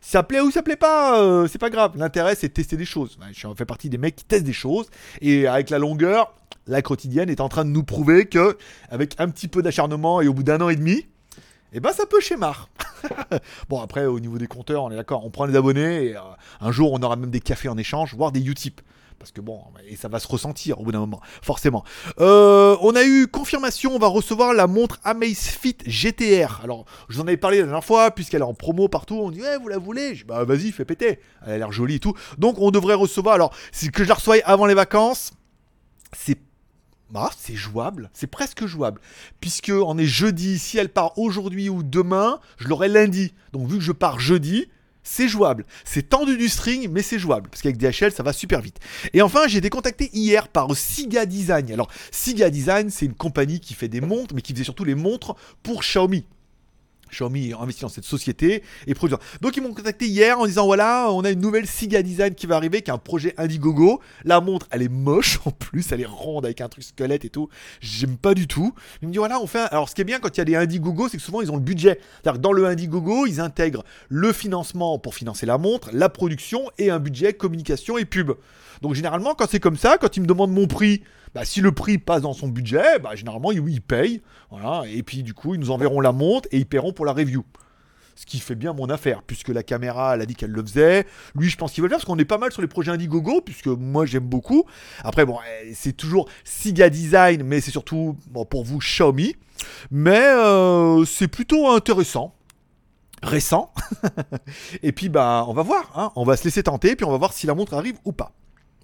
Ça 0.06 0.22
plaît 0.22 0.42
ou 0.42 0.52
ça 0.52 0.62
plaît 0.62 0.76
pas, 0.76 1.22
euh, 1.22 1.48
c'est 1.48 1.58
pas 1.58 1.70
grave. 1.70 1.94
L'intérêt, 1.96 2.36
c'est 2.36 2.50
de 2.50 2.54
tester 2.54 2.76
des 2.76 2.84
choses. 2.84 3.18
Je 3.32 3.48
fais 3.56 3.66
partie 3.66 3.90
des 3.90 3.98
mecs 3.98 4.18
qui 4.18 4.26
testent 4.26 4.44
des 4.44 4.52
choses. 4.52 4.88
Et 5.22 5.48
avec 5.48 5.70
la 5.70 5.80
longueur, 5.80 6.34
la 6.68 6.82
quotidienne 6.82 7.30
est 7.30 7.40
en 7.40 7.48
train 7.48 7.64
de 7.64 7.70
nous 7.70 7.84
prouver 7.84 8.26
que, 8.26 8.58
avec 8.90 9.16
un 9.18 9.30
petit 9.30 9.48
peu 9.48 9.62
d'acharnement 9.62 10.20
et 10.20 10.28
au 10.28 10.34
bout 10.34 10.44
d'un 10.44 10.60
an 10.60 10.68
et 10.68 10.76
demi, 10.76 11.06
eh 11.72 11.80
ben 11.80 11.94
ça 11.94 12.06
peut 12.06 12.20
schémar. 12.20 12.68
bon 13.70 13.80
après 13.80 14.06
au 14.06 14.20
niveau 14.20 14.38
des 14.38 14.46
compteurs, 14.46 14.84
on 14.84 14.92
est 14.92 14.96
d'accord, 14.98 15.26
on 15.26 15.30
prend 15.30 15.46
les 15.46 15.56
abonnés 15.56 16.08
et 16.08 16.18
euh, 16.18 16.22
un 16.60 16.72
jour 16.74 16.92
on 16.92 17.02
aura 17.02 17.16
même 17.16 17.32
des 17.32 17.40
cafés 17.40 17.70
en 17.70 17.78
échange, 17.78 18.14
voire 18.14 18.34
des 18.34 18.46
Utip. 18.46 18.82
Parce 19.24 19.32
que 19.32 19.40
bon, 19.40 19.62
et 19.88 19.96
ça 19.96 20.10
va 20.10 20.20
se 20.20 20.28
ressentir 20.28 20.82
au 20.82 20.84
bout 20.84 20.92
d'un 20.92 21.00
moment, 21.00 21.22
forcément. 21.42 21.86
Euh, 22.20 22.76
on 22.82 22.94
a 22.94 23.06
eu 23.06 23.28
confirmation, 23.28 23.96
on 23.96 23.98
va 23.98 24.08
recevoir 24.08 24.54
la 24.54 24.68
montre 24.68 25.00
Amazfit 25.06 25.78
GTR. 25.86 26.60
Alors, 26.62 26.84
je 27.08 27.16
vous 27.16 27.22
en 27.22 27.28
avais 27.28 27.38
parlé 27.38 27.60
la 27.60 27.64
dernière 27.64 27.86
fois, 27.86 28.12
puisqu'elle 28.12 28.42
est 28.42 28.44
en 28.44 28.54
promo 28.54 28.90
partout. 28.90 29.16
On 29.16 29.32
dit, 29.32 29.42
ouais, 29.42 29.58
vous 29.58 29.70
la 29.70 29.78
voulez? 29.78 30.14
Je 30.14 30.26
Bah, 30.26 30.44
vas-y, 30.44 30.74
fais 30.74 30.84
péter. 30.84 31.22
Elle 31.46 31.54
a 31.54 31.58
l'air 31.60 31.72
jolie 31.72 31.96
et 31.96 32.00
tout. 32.02 32.14
Donc, 32.38 32.58
on 32.60 32.70
devrait 32.70 32.96
recevoir. 32.96 33.36
Alors, 33.36 33.56
que 33.94 34.04
je 34.04 34.10
la 34.10 34.16
reçois 34.16 34.36
avant 34.44 34.66
les 34.66 34.74
vacances. 34.74 35.32
C'est 36.12 36.38
bah, 37.10 37.30
c'est 37.38 37.56
jouable, 37.56 38.10
c'est 38.12 38.28
presque 38.28 38.66
jouable. 38.66 39.00
Puisque 39.40 39.72
on 39.74 39.98
est 39.98 40.06
jeudi, 40.06 40.60
si 40.60 40.78
elle 40.80 40.90
part 40.90 41.18
aujourd'hui 41.18 41.70
ou 41.70 41.82
demain, 41.82 42.42
je 42.58 42.68
l'aurai 42.68 42.90
lundi. 42.90 43.34
Donc 43.54 43.70
vu 43.70 43.78
que 43.78 43.84
je 43.84 43.94
pars 43.94 44.20
jeudi, 44.20 44.68
c'est 45.04 45.28
jouable. 45.28 45.66
C'est 45.86 46.10
tendu 46.10 46.38
du 46.38 46.50
string, 46.50 46.90
mais 46.90 47.02
c'est 47.02 47.20
jouable. 47.20 47.50
Parce 47.50 47.62
qu'avec 47.62 47.78
DHL, 47.78 48.12
ça 48.12 48.24
va 48.24 48.34
super 48.34 48.62
vite. 48.62 48.78
Et 49.14 49.22
enfin, 49.22 49.48
j'ai 49.48 49.60
été 49.60 49.70
contacté 49.70 50.10
hier 50.14 50.48
par 50.48 50.76
Siga 50.76 51.26
Design. 51.26 51.72
Alors, 51.72 51.90
Siga 52.12 52.50
Design, 52.50 52.90
c'est 52.90 53.06
une 53.06 53.14
compagnie 53.14 53.60
qui 53.60 53.74
fait 53.74 53.88
des 53.88 54.02
montres, 54.02 54.34
mais 54.34 54.42
qui 54.42 54.54
faisait 54.54 54.64
surtout 54.64 54.86
les 54.86 54.96
montres 54.96 55.36
pour 55.62 55.82
Xiaomi. 55.82 56.26
Xiaomi 57.14 57.54
investi 57.60 57.82
dans 57.82 57.90
cette 57.90 58.04
société 58.04 58.64
et 58.88 58.94
produit. 58.94 59.16
Donc 59.42 59.56
ils 59.56 59.64
m'ont 59.64 59.74
contacté 59.74 60.08
hier 60.08 60.40
en 60.40 60.46
disant 60.46 60.66
voilà, 60.66 61.08
on 61.12 61.24
a 61.24 61.32
une 61.32 61.40
nouvelle 61.40 61.68
Siga 61.68 62.02
Design 62.02 62.36
qui 62.36 62.48
va 62.48 62.56
arriver, 62.56 62.82
qui 62.82 62.92
est 62.92 62.94
un 62.94 62.98
projet 62.98 63.34
Indiegogo. 63.38 64.02
La 64.26 64.42
montre, 64.42 64.68
elle 64.72 64.82
est 64.82 64.90
moche 64.90 65.40
en 65.46 65.52
plus, 65.52 65.92
elle 65.92 66.02
est 66.02 66.06
ronde 66.06 66.46
avec 66.46 66.62
un 66.62 66.70
truc 66.70 66.84
squelette 66.84 67.26
et 67.26 67.30
tout. 67.30 67.50
J'aime 67.80 68.18
pas 68.18 68.34
du 68.34 68.48
tout. 68.48 68.74
Il 69.02 69.08
me 69.08 69.14
dit 69.14 69.20
voilà, 69.20 69.40
on 69.40 69.48
fait. 69.48 69.68
Alors 69.72 69.90
ce 69.90 69.96
qui 69.96 70.02
est 70.02 70.06
bien 70.06 70.20
quand 70.20 70.36
il 70.36 70.40
y 70.40 70.42
a 70.42 70.46
des 70.46 70.56
Indiegogo, 70.56 71.10
c'est 71.10 71.18
que 71.18 71.24
souvent 71.24 71.42
ils 71.42 71.52
ont 71.52 71.56
le 71.56 71.62
budget. 71.62 72.00
C'est-à-dire 72.22 72.42
dans 72.42 72.52
le 72.52 72.66
Indiegogo, 72.66 73.26
ils 73.26 73.40
intègrent 73.40 73.84
le 74.10 74.34
financement 74.34 75.00
pour 75.00 75.16
financer 75.16 75.46
la 75.46 75.58
montre, 75.58 75.90
la 75.94 76.10
production 76.10 76.70
et 76.78 76.90
un 76.90 77.00
budget 77.00 77.34
communication 77.34 77.98
et 77.98 78.06
pub. 78.06 78.32
Donc 78.82 78.94
généralement, 78.94 79.36
quand 79.36 79.46
c'est 79.50 79.60
comme 79.60 79.78
ça, 79.78 79.98
quand 79.98 80.18
ils 80.18 80.22
me 80.22 80.28
demandent 80.28 80.52
mon 80.52 80.68
prix, 80.68 81.04
bah, 81.34 81.46
si 81.46 81.62
le 81.62 81.72
prix 81.72 81.98
passe 81.98 82.22
dans 82.22 82.34
son 82.34 82.48
budget, 82.48 83.00
bah, 83.02 83.16
généralement, 83.16 83.52
ils, 83.52 83.64
ils 83.68 83.82
payent. 83.82 84.22
Voilà, 84.52 84.84
et 84.88 85.04
puis 85.04 85.24
du 85.24 85.34
coup, 85.34 85.56
ils 85.56 85.60
nous 85.60 85.72
enverront 85.72 86.02
la 86.02 86.12
montre 86.12 86.48
et 86.52 86.58
ils 86.58 86.66
paieront 86.66 86.94
pour 86.94 87.06
la 87.06 87.14
review. 87.14 87.44
Ce 88.16 88.28
qui 88.28 88.40
fait 88.40 88.54
bien 88.54 88.74
mon 88.74 88.90
affaire, 88.90 89.24
puisque 89.24 89.50
la 89.50 89.64
caméra, 89.64 90.14
elle 90.14 90.22
a 90.22 90.26
dit 90.28 90.36
qu'elle 90.36 90.52
le 90.52 90.62
faisait. 90.62 91.08
Lui, 91.36 91.50
je 91.50 91.58
pense 91.58 91.72
qu'il 91.72 91.82
va 91.82 91.88
le 91.88 91.90
faire, 91.90 91.98
parce 91.98 92.06
qu'on 92.06 92.20
est 92.20 92.26
pas 92.26 92.38
mal 92.38 92.52
sur 92.52 92.62
les 92.62 92.68
projets 92.68 92.92
Indiegogo, 92.92 93.42
puisque 93.42 93.68
moi, 93.68 94.06
j'aime 94.06 94.26
beaucoup. 94.26 94.66
Après, 95.04 95.26
bon, 95.26 95.40
eh, 95.64 95.74
c'est 95.74 95.94
toujours 95.94 96.30
Siga 96.44 96.90
Design, 96.90 97.42
mais 97.44 97.60
c'est 97.60 97.72
surtout 97.72 98.16
pour 98.52 98.64
vous 98.64 98.78
Xiaomi. 98.78 99.36
Mais 99.90 100.22
euh, 100.22 101.06
c'est 101.06 101.28
plutôt 101.28 101.70
intéressant 101.70 102.36
récent. 103.24 103.72
et 104.84 104.92
puis, 104.92 105.10
bah, 105.10 105.46
on 105.48 105.54
va 105.54 105.64
voir. 105.64 105.92
Hein. 105.96 106.12
On 106.16 106.24
va 106.24 106.38
se 106.38 106.44
laisser 106.44 106.64
tenter, 106.64 106.96
puis 106.96 107.06
on 107.06 107.12
va 107.12 107.18
voir 107.18 107.34
si 107.34 107.48
la 107.48 107.56
montre 107.56 107.74
arrive 107.74 107.98
ou 108.06 108.12
pas. 108.12 108.34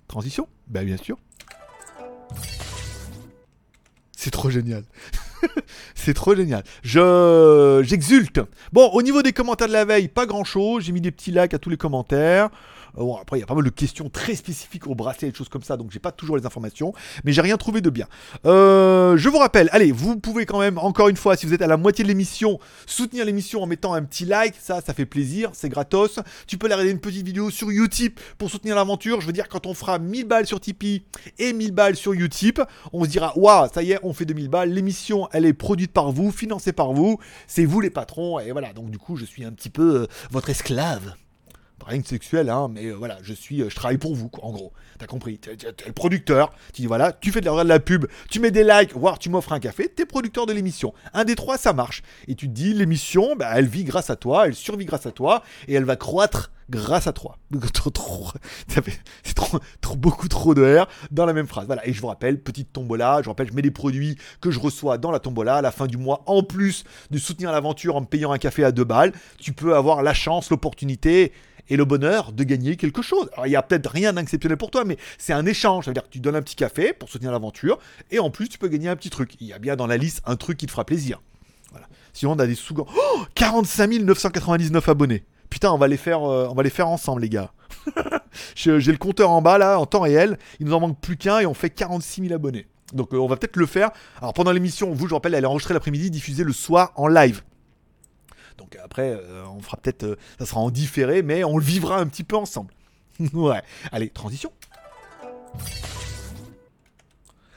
Transition 0.09 0.47
Bah, 0.67 0.83
bien 0.83 0.97
sûr. 0.97 1.17
C'est 4.17 4.31
trop 4.31 4.49
génial. 4.49 4.83
c'est 5.95 6.15
trop 6.15 6.35
génial. 6.35 6.63
Je 6.83 7.81
j'exulte. 7.85 8.41
Bon, 8.73 8.89
au 8.89 9.01
niveau 9.03 9.21
des 9.21 9.31
commentaires 9.31 9.67
de 9.67 9.73
la 9.73 9.85
veille, 9.85 10.09
pas 10.09 10.25
grand 10.25 10.43
chose. 10.43 10.83
J'ai 10.83 10.91
mis 10.91 10.99
des 10.99 11.11
petits 11.11 11.31
likes 11.31 11.53
à 11.53 11.59
tous 11.59 11.69
les 11.69 11.77
commentaires. 11.77 12.49
Euh, 12.97 13.01
bon, 13.01 13.15
après, 13.17 13.37
il 13.37 13.41
y 13.41 13.43
a 13.43 13.47
pas 13.47 13.55
mal 13.55 13.63
de 13.63 13.69
questions 13.69 14.09
très 14.09 14.35
spécifiques 14.35 14.87
au 14.87 14.95
bracelet 14.95 15.27
et 15.27 15.31
des 15.31 15.37
choses 15.37 15.49
comme 15.49 15.63
ça, 15.63 15.77
donc 15.77 15.91
j'ai 15.91 15.99
pas 15.99 16.11
toujours 16.11 16.37
les 16.37 16.45
informations, 16.45 16.93
mais 17.23 17.31
j'ai 17.31 17.41
rien 17.41 17.57
trouvé 17.57 17.81
de 17.81 17.89
bien. 17.89 18.07
Euh, 18.45 19.17
je 19.17 19.29
vous 19.29 19.37
rappelle, 19.37 19.69
allez, 19.71 19.91
vous 19.91 20.17
pouvez 20.17 20.45
quand 20.45 20.59
même, 20.59 20.77
encore 20.77 21.09
une 21.09 21.17
fois, 21.17 21.35
si 21.35 21.45
vous 21.45 21.53
êtes 21.53 21.61
à 21.61 21.67
la 21.67 21.77
moitié 21.77 22.03
de 22.03 22.09
l'émission, 22.09 22.59
soutenir 22.85 23.25
l'émission 23.25 23.61
en 23.63 23.67
mettant 23.67 23.93
un 23.93 24.03
petit 24.03 24.25
like, 24.25 24.55
ça, 24.59 24.81
ça 24.81 24.93
fait 24.93 25.05
plaisir, 25.05 25.51
c'est 25.53 25.69
gratos. 25.69 26.19
Tu 26.47 26.57
peux 26.57 26.65
aller 26.65 26.75
regarder 26.75 26.91
une 26.91 26.99
petite 26.99 27.25
vidéo 27.25 27.49
sur 27.49 27.69
Utip 27.69 28.19
pour 28.37 28.49
soutenir 28.49 28.75
l'aventure. 28.75 29.21
Je 29.21 29.27
veux 29.27 29.33
dire, 29.33 29.47
quand 29.47 29.65
on 29.65 29.73
fera 29.73 29.99
1000 29.99 30.25
balles 30.25 30.47
sur 30.47 30.59
Tipeee 30.59 31.03
et 31.37 31.53
1000 31.53 31.71
balles 31.71 31.95
sur 31.95 32.13
Utip, 32.13 32.61
on 32.93 33.03
se 33.03 33.09
dira, 33.09 33.37
waouh, 33.37 33.67
ça 33.73 33.83
y 33.83 33.91
est, 33.91 33.99
on 34.03 34.13
fait 34.13 34.25
2000 34.25 34.49
balles. 34.49 34.71
L'émission, 34.71 35.27
elle 35.31 35.45
est 35.45 35.53
produite 35.53 35.91
par 35.91 36.11
vous, 36.11 36.31
financée 36.31 36.73
par 36.73 36.93
vous, 36.93 37.19
c'est 37.47 37.65
vous 37.65 37.81
les 37.81 37.89
patrons, 37.89 38.39
et 38.39 38.51
voilà, 38.51 38.73
donc 38.73 38.89
du 38.89 38.97
coup, 38.97 39.15
je 39.15 39.25
suis 39.25 39.43
un 39.43 39.51
petit 39.51 39.69
peu 39.69 40.01
euh, 40.01 40.07
votre 40.31 40.49
esclave 40.49 41.15
rien 41.85 42.01
que 42.01 42.07
sexuel, 42.07 42.49
hein, 42.49 42.67
mais 42.71 42.85
euh, 42.85 42.93
voilà, 42.93 43.17
je 43.21 43.33
suis, 43.33 43.61
euh, 43.61 43.69
je 43.69 43.75
travaille 43.75 43.97
pour 43.97 44.15
vous, 44.15 44.29
en 44.41 44.51
gros. 44.51 44.71
T'as 44.97 45.07
compris? 45.07 45.37
T'es 45.37 45.55
le 45.85 45.93
producteur. 45.93 46.51
Tu 46.73 46.81
dis 46.81 46.87
voilà, 46.87 47.13
tu 47.13 47.31
fais 47.31 47.41
de 47.41 47.45
la, 47.45 47.63
de 47.63 47.69
la 47.69 47.79
pub, 47.79 48.05
tu 48.29 48.39
mets 48.39 48.51
des 48.51 48.63
likes, 48.63 48.93
voire 48.93 49.17
tu 49.17 49.29
m'offres 49.29 49.53
un 49.53 49.59
café. 49.59 49.87
T'es 49.87 50.05
producteur 50.05 50.45
de 50.45 50.53
l'émission. 50.53 50.93
Un 51.13 51.23
des 51.23 51.35
trois, 51.35 51.57
ça 51.57 51.73
marche. 51.73 52.03
Et 52.27 52.35
tu 52.35 52.47
te 52.47 52.53
dis 52.53 52.73
l'émission, 52.73 53.35
bah, 53.35 53.51
elle 53.55 53.67
vit 53.67 53.83
grâce 53.83 54.09
à 54.09 54.15
toi, 54.15 54.47
elle 54.47 54.55
survit 54.55 54.85
grâce 54.85 55.05
à 55.05 55.11
toi, 55.11 55.43
et 55.67 55.73
elle 55.73 55.85
va 55.85 55.95
croître 55.95 56.51
grâce 56.69 57.07
à 57.07 57.13
toi. 57.13 57.37
C'est 58.67 59.33
trop, 59.33 59.59
trop, 59.81 59.95
beaucoup 59.95 60.27
trop 60.27 60.53
de 60.53 60.79
R 60.79 60.87
dans 61.11 61.25
la 61.25 61.33
même 61.33 61.47
phrase. 61.47 61.65
Voilà, 61.65 61.87
et 61.87 61.93
je 61.93 62.01
vous 62.01 62.07
rappelle, 62.07 62.39
petite 62.39 62.71
tombola, 62.71 63.17
je 63.19 63.25
vous 63.25 63.31
rappelle, 63.31 63.47
je 63.47 63.53
mets 63.53 63.61
des 63.61 63.71
produits 63.71 64.17
que 64.41 64.51
je 64.51 64.59
reçois 64.59 64.97
dans 64.97 65.11
la 65.11 65.19
tombola 65.19 65.57
à 65.57 65.61
la 65.61 65.71
fin 65.71 65.87
du 65.87 65.97
mois, 65.97 66.23
en 66.25 66.43
plus 66.43 66.83
de 67.11 67.17
soutenir 67.17 67.51
l'aventure 67.51 67.95
en 67.95 68.01
me 68.01 68.05
payant 68.05 68.31
un 68.31 68.37
café 68.37 68.63
à 68.63 68.71
deux 68.71 68.83
balles, 68.83 69.13
tu 69.39 69.53
peux 69.53 69.75
avoir 69.75 70.03
la 70.03 70.13
chance, 70.13 70.49
l'opportunité 70.49 71.31
et 71.69 71.77
le 71.77 71.85
bonheur 71.85 72.31
de 72.31 72.43
gagner 72.43 72.75
quelque 72.75 73.01
chose. 73.01 73.29
Alors 73.33 73.47
il 73.47 73.51
y 73.51 73.55
a 73.55 73.61
peut-être 73.61 73.89
rien 73.89 74.13
d'exceptionnel 74.13 74.57
pour 74.57 74.71
toi, 74.71 74.83
mais 74.85 74.97
c'est 75.17 75.33
un 75.33 75.45
échange. 75.45 75.85
Ça 75.85 75.91
veut 75.91 75.93
dire 75.93 76.03
que 76.03 76.09
tu 76.09 76.19
donnes 76.19 76.35
un 76.35 76.41
petit 76.41 76.55
café 76.55 76.93
pour 76.93 77.09
soutenir 77.09 77.31
l'aventure, 77.31 77.79
et 78.11 78.19
en 78.19 78.29
plus 78.29 78.49
tu 78.49 78.57
peux 78.57 78.67
gagner 78.67 78.89
un 78.89 78.95
petit 78.95 79.09
truc. 79.09 79.35
Il 79.39 79.47
y 79.47 79.53
a 79.53 79.59
bien 79.59 79.75
dans 79.75 79.87
la 79.87 79.97
liste 79.97 80.21
un 80.25 80.35
truc 80.35 80.57
qui 80.57 80.65
te 80.65 80.71
fera 80.71 80.85
plaisir. 80.85 81.21
Voilà. 81.71 81.87
Sinon 82.13 82.33
on 82.33 82.39
a 82.39 82.47
des 82.47 82.55
sous 82.55 82.75
oh 82.77 82.87
45 83.35 83.91
999 84.01 84.89
abonnés. 84.89 85.23
Putain, 85.49 85.71
on 85.71 85.77
va 85.77 85.87
les 85.87 85.97
faire, 85.97 86.23
euh, 86.23 86.47
on 86.49 86.53
va 86.53 86.63
les 86.63 86.69
faire 86.69 86.87
ensemble, 86.87 87.21
les 87.21 87.29
gars. 87.29 87.51
J'ai 88.55 88.79
le 88.79 88.97
compteur 88.97 89.31
en 89.31 89.41
bas 89.41 89.57
là, 89.57 89.79
en 89.79 89.85
temps 89.85 90.01
réel. 90.01 90.37
Il 90.59 90.67
nous 90.67 90.73
en 90.73 90.79
manque 90.79 90.99
plus 90.99 91.17
qu'un 91.17 91.39
et 91.39 91.45
on 91.45 91.55
fait 91.55 91.69
46 91.71 92.21
000 92.21 92.33
abonnés. 92.33 92.67
Donc 92.93 93.13
euh, 93.13 93.17
on 93.17 93.27
va 93.27 93.35
peut-être 93.35 93.57
le 93.57 93.65
faire. 93.65 93.89
Alors 94.21 94.33
pendant 94.33 94.51
l'émission, 94.51 94.91
vous, 94.93 95.07
je 95.07 95.13
rappelle, 95.13 95.33
elle 95.33 95.43
est 95.43 95.47
enregistrée 95.47 95.73
l'après-midi, 95.73 96.11
diffusée 96.11 96.43
le 96.43 96.53
soir 96.53 96.91
en 96.95 97.07
live. 97.07 97.41
Donc 98.71 98.81
après, 98.83 99.11
euh, 99.11 99.45
on 99.47 99.61
fera 99.61 99.77
peut-être, 99.77 100.17
ça 100.37 100.45
sera 100.45 100.59
en 100.61 100.69
différé, 100.69 101.23
mais 101.23 101.43
on 101.43 101.57
le 101.57 101.63
vivra 101.63 101.99
un 101.99 102.07
petit 102.07 102.23
peu 102.23 102.35
ensemble. 102.35 102.73
ouais. 103.33 103.61
Allez, 103.91 104.09
transition. 104.09 104.51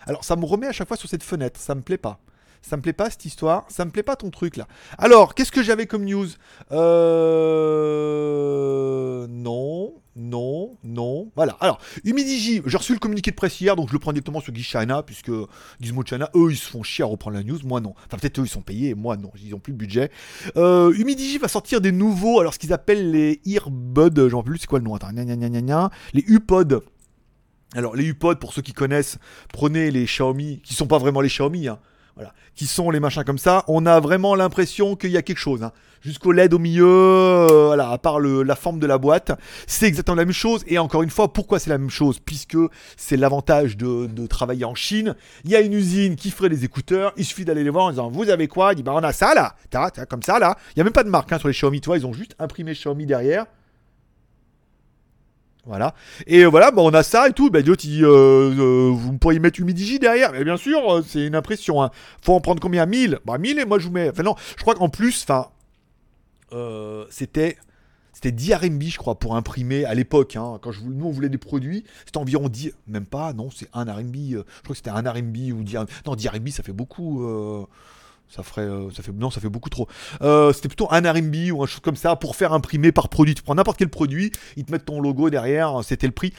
Alors 0.07 0.25
ça 0.25 0.37
me 0.37 0.45
remet 0.45 0.67
à 0.67 0.73
chaque 0.73 0.89
fois 0.89 0.97
sur 0.97 1.09
cette 1.09 1.23
fenêtre, 1.23 1.61
ça 1.61 1.75
me 1.75 1.83
plaît 1.83 1.99
pas. 1.99 2.19
Ça 2.63 2.77
me 2.77 2.83
plaît 2.83 2.93
pas 2.93 3.11
cette 3.11 3.25
histoire. 3.25 3.65
Ça 3.69 3.85
me 3.85 3.91
plaît 3.91 4.05
pas 4.05 4.17
ton 4.17 4.31
truc 4.31 4.57
là. 4.57 4.67
Alors, 4.97 5.35
qu'est-ce 5.35 5.53
que 5.53 5.63
j'avais 5.63 5.87
comme 5.87 6.05
news? 6.05 6.29
Euh. 6.71 7.83
Non, 9.29 9.95
non, 10.15 10.77
non. 10.85 11.31
Voilà. 11.35 11.57
Alors, 11.61 11.81
Humidigi, 12.05 12.63
j'ai 12.65 12.77
reçu 12.77 12.93
le 12.93 12.99
communiqué 12.99 13.31
de 13.33 13.37
presse 13.37 13.61
hier, 13.61 13.75
donc 13.77 13.89
je 13.89 13.93
le 13.93 13.99
prends 13.99 14.13
directement 14.13 14.41
sur 14.41 14.53
Guy 14.53 14.63
China, 14.63 15.03
puisque 15.03 15.33
Gizmo 15.81 16.05
China, 16.05 16.31
eux, 16.37 16.53
ils 16.53 16.57
se 16.57 16.69
font 16.69 16.83
chier 16.83 17.03
à 17.03 17.09
reprendre 17.09 17.37
la 17.37 17.43
news. 17.43 17.59
Moi, 17.65 17.81
non. 17.81 17.95
Enfin, 18.07 18.19
peut-être 18.19 18.39
eux, 18.39 18.45
ils 18.45 18.49
sont 18.49 18.63
payés, 18.63 18.95
moi, 18.95 19.17
non. 19.17 19.33
Ils 19.43 19.55
ont 19.55 19.59
plus 19.59 19.73
de 19.73 19.79
budget. 19.79 20.11
Euh, 20.57 20.93
Humidigi 20.93 21.39
va 21.39 21.49
sortir 21.49 21.81
des 21.81 21.93
nouveaux, 21.93 22.41
alors 22.41 22.55
ce 22.55 22.59
qu'ils 22.59 22.73
appellent 22.73 23.11
les 23.11 23.41
earbuds. 23.45 24.29
J'en 24.29 24.43
plus, 24.43 24.59
c'est 24.59 24.67
quoi 24.67 24.79
le 24.79 24.85
nom 24.85 24.95
Attends, 24.95 25.13
gna, 25.13 25.25
gna, 25.25 25.37
gna, 25.37 25.61
gna, 25.61 25.91
Les 26.15 26.25
UPod. 26.29 26.83
Alors, 27.75 27.97
les 27.97 28.05
UPod, 28.05 28.39
pour 28.39 28.53
ceux 28.53 28.63
qui 28.63 28.75
connaissent, 28.75 29.19
prenez 29.53 29.91
les 29.91 30.05
Xiaomi, 30.05 30.61
qui 30.63 30.75
sont 30.75 30.87
pas 30.87 30.99
vraiment 30.99 31.23
les 31.23 31.29
Xiaomi, 31.29 31.69
hein 31.69 31.79
voilà, 32.15 32.33
qui 32.55 32.67
sont 32.67 32.91
les 32.91 33.01
machins 33.01 33.25
comme 33.25 33.39
ça, 33.39 33.65
on 33.69 33.87
a 33.87 33.99
vraiment 34.01 34.35
l'impression 34.35 34.97
qu'il 34.97 35.11
y 35.11 35.17
a 35.17 35.23
quelque 35.23 35.39
chose. 35.39 35.63
Hein. 35.63 35.73
Jusqu'au 36.03 36.33
LED 36.33 36.53
au 36.53 36.59
milieu, 36.59 36.85
euh, 36.85 37.67
voilà, 37.67 37.91
à 37.91 37.99
part 37.99 38.19
le, 38.19 38.43
la 38.43 38.57
forme 38.57 38.81
de 38.81 38.87
la 38.87 38.99
boîte, 38.99 39.33
c'est 39.67 39.87
exactement 39.87 40.17
la 40.17 40.25
même 40.25 40.35
chose. 40.35 40.65
Et 40.67 40.79
encore 40.79 41.03
une 41.03 41.11
fois, 41.11 41.33
pourquoi 41.33 41.61
c'est 41.61 41.71
la 41.71 41.79
même 41.79 41.91
chose? 41.91 42.19
Puisque 42.19 42.59
c'est 42.97 43.17
l'avantage 43.17 43.77
de, 43.77 44.07
de, 44.07 44.27
travailler 44.27 44.65
en 44.65 44.75
Chine. 44.75 45.15
Il 45.45 45.51
y 45.51 45.57
a 45.57 45.61
une 45.61 45.73
usine 45.73 46.17
qui 46.17 46.31
ferait 46.31 46.49
les 46.49 46.65
écouteurs, 46.65 47.13
il 47.17 47.25
suffit 47.25 47.45
d'aller 47.45 47.63
les 47.63 47.71
voir 47.71 47.85
en 47.85 47.91
disant 47.91 48.11
Vous 48.11 48.29
avez 48.31 48.49
quoi? 48.49 48.73
Il 48.73 48.77
dit 48.77 48.83
Bah, 48.83 48.93
on 48.95 49.03
a 49.03 49.13
ça 49.13 49.33
là, 49.35 49.55
t'as, 49.71 49.91
comme 50.07 50.23
ça 50.23 50.39
là. 50.39 50.57
Il 50.71 50.79
n'y 50.79 50.81
a 50.81 50.85
même 50.85 50.93
pas 50.93 51.05
de 51.05 51.11
marque 51.11 51.33
hein, 51.33 51.39
sur 51.39 51.49
les 51.49 51.55
Xiaomi, 51.55 51.81
tu 51.81 51.87
vois, 51.87 51.99
ils 51.99 52.07
ont 52.07 52.13
juste 52.13 52.35
imprimé 52.39 52.73
Xiaomi 52.73 53.07
derrière. 53.07 53.47
Voilà. 55.65 55.95
Et 56.27 56.45
euh, 56.45 56.49
voilà, 56.49 56.73
bah, 56.73 56.83
on 56.83 56.93
a 56.93 57.03
ça 57.03 57.29
et 57.29 57.33
tout. 57.33 57.51
Bah, 57.51 57.61
l'autre, 57.61 57.85
il 57.85 57.91
dit, 57.91 58.05
euh, 58.05 58.09
euh, 58.09 58.91
vous 58.93 59.17
pourriez 59.19 59.39
mettre 59.39 59.61
Humidigi 59.61 59.99
derrière. 59.99 60.33
Mais 60.33 60.45
bien 60.45 60.57
sûr, 60.57 61.03
c'est 61.07 61.25
une 61.25 61.37
impression. 61.37 61.83
Hein. 61.83 61.91
Faut 62.21 62.35
en 62.35 62.41
prendre 62.41 62.61
combien? 62.61 62.85
1000 62.87 63.21
Bah 63.25 63.39
1000 63.39 63.59
et 63.61 63.65
moi 63.65 63.79
je 63.79 63.87
vous 63.87 63.93
mets. 63.93 64.11
Enfin 64.11 64.25
non, 64.25 64.35
je 64.57 64.63
crois 64.63 64.75
qu'en 64.75 64.89
plus, 64.89 65.25
enfin, 65.25 65.49
c'était 67.11 67.57
c'était 68.13 68.33
10 68.33 68.55
RMB, 68.55 68.83
je 68.83 68.99
crois, 68.99 69.19
pour 69.19 69.37
imprimer 69.37 69.85
à 69.85 69.95
l'époque. 69.95 70.37
Hein, 70.37 70.59
quand 70.61 70.71
je, 70.71 70.83
nous, 70.83 71.07
on 71.07 71.11
voulait 71.11 71.31
des 71.31 71.39
produits, 71.39 71.85
c'était 72.05 72.19
environ 72.19 72.49
10, 72.49 72.73
même 72.87 73.07
pas, 73.07 73.33
non, 73.33 73.51
c'est 73.51 73.69
1 73.73 73.85
RMB. 73.85 74.15
je 74.15 74.37
crois 74.37 74.45
que 74.69 74.75
c'était 74.75 74.91
1 74.91 75.11
RMB 75.11 75.37
ou 75.55 75.63
10 75.63 75.77
Non, 76.07 76.15
10 76.15 76.29
RMB, 76.29 76.49
ça 76.49 76.63
fait 76.63 76.73
beaucoup. 76.73 77.25
Ça 78.35 78.43
ferait, 78.43 78.63
euh, 78.63 78.89
fait, 78.91 79.13
non, 79.13 79.31
ça 79.31 79.43
fait 79.43 79.51
beaucoup 79.51 79.69
trop. 79.69 79.87
Euh, 80.23 80.55
c'était 80.55 80.69
plutôt 80.69 80.89
un 80.91 81.03
RMB 81.03 81.35
ou 81.53 81.63
un 81.63 81.67
chose 81.67 81.81
comme 81.81 81.97
ça 81.97 82.17
pour 82.17 82.35
faire 82.35 82.55
imprimer 82.55 82.91
par 82.91 83.11
produit. 83.11 83.35
Tu 83.35 83.43
prends 83.43 83.55
n'importe 83.55 83.77
quel 83.77 83.91
produit, 83.91 84.33
ils 84.57 84.65
te 84.65 84.73
mettent 84.73 84.87
ton 84.87 85.03
logo 85.03 85.29
derrière, 85.29 85.81
c'était 85.83 86.07
le 86.07 86.15
prix. 86.15 86.33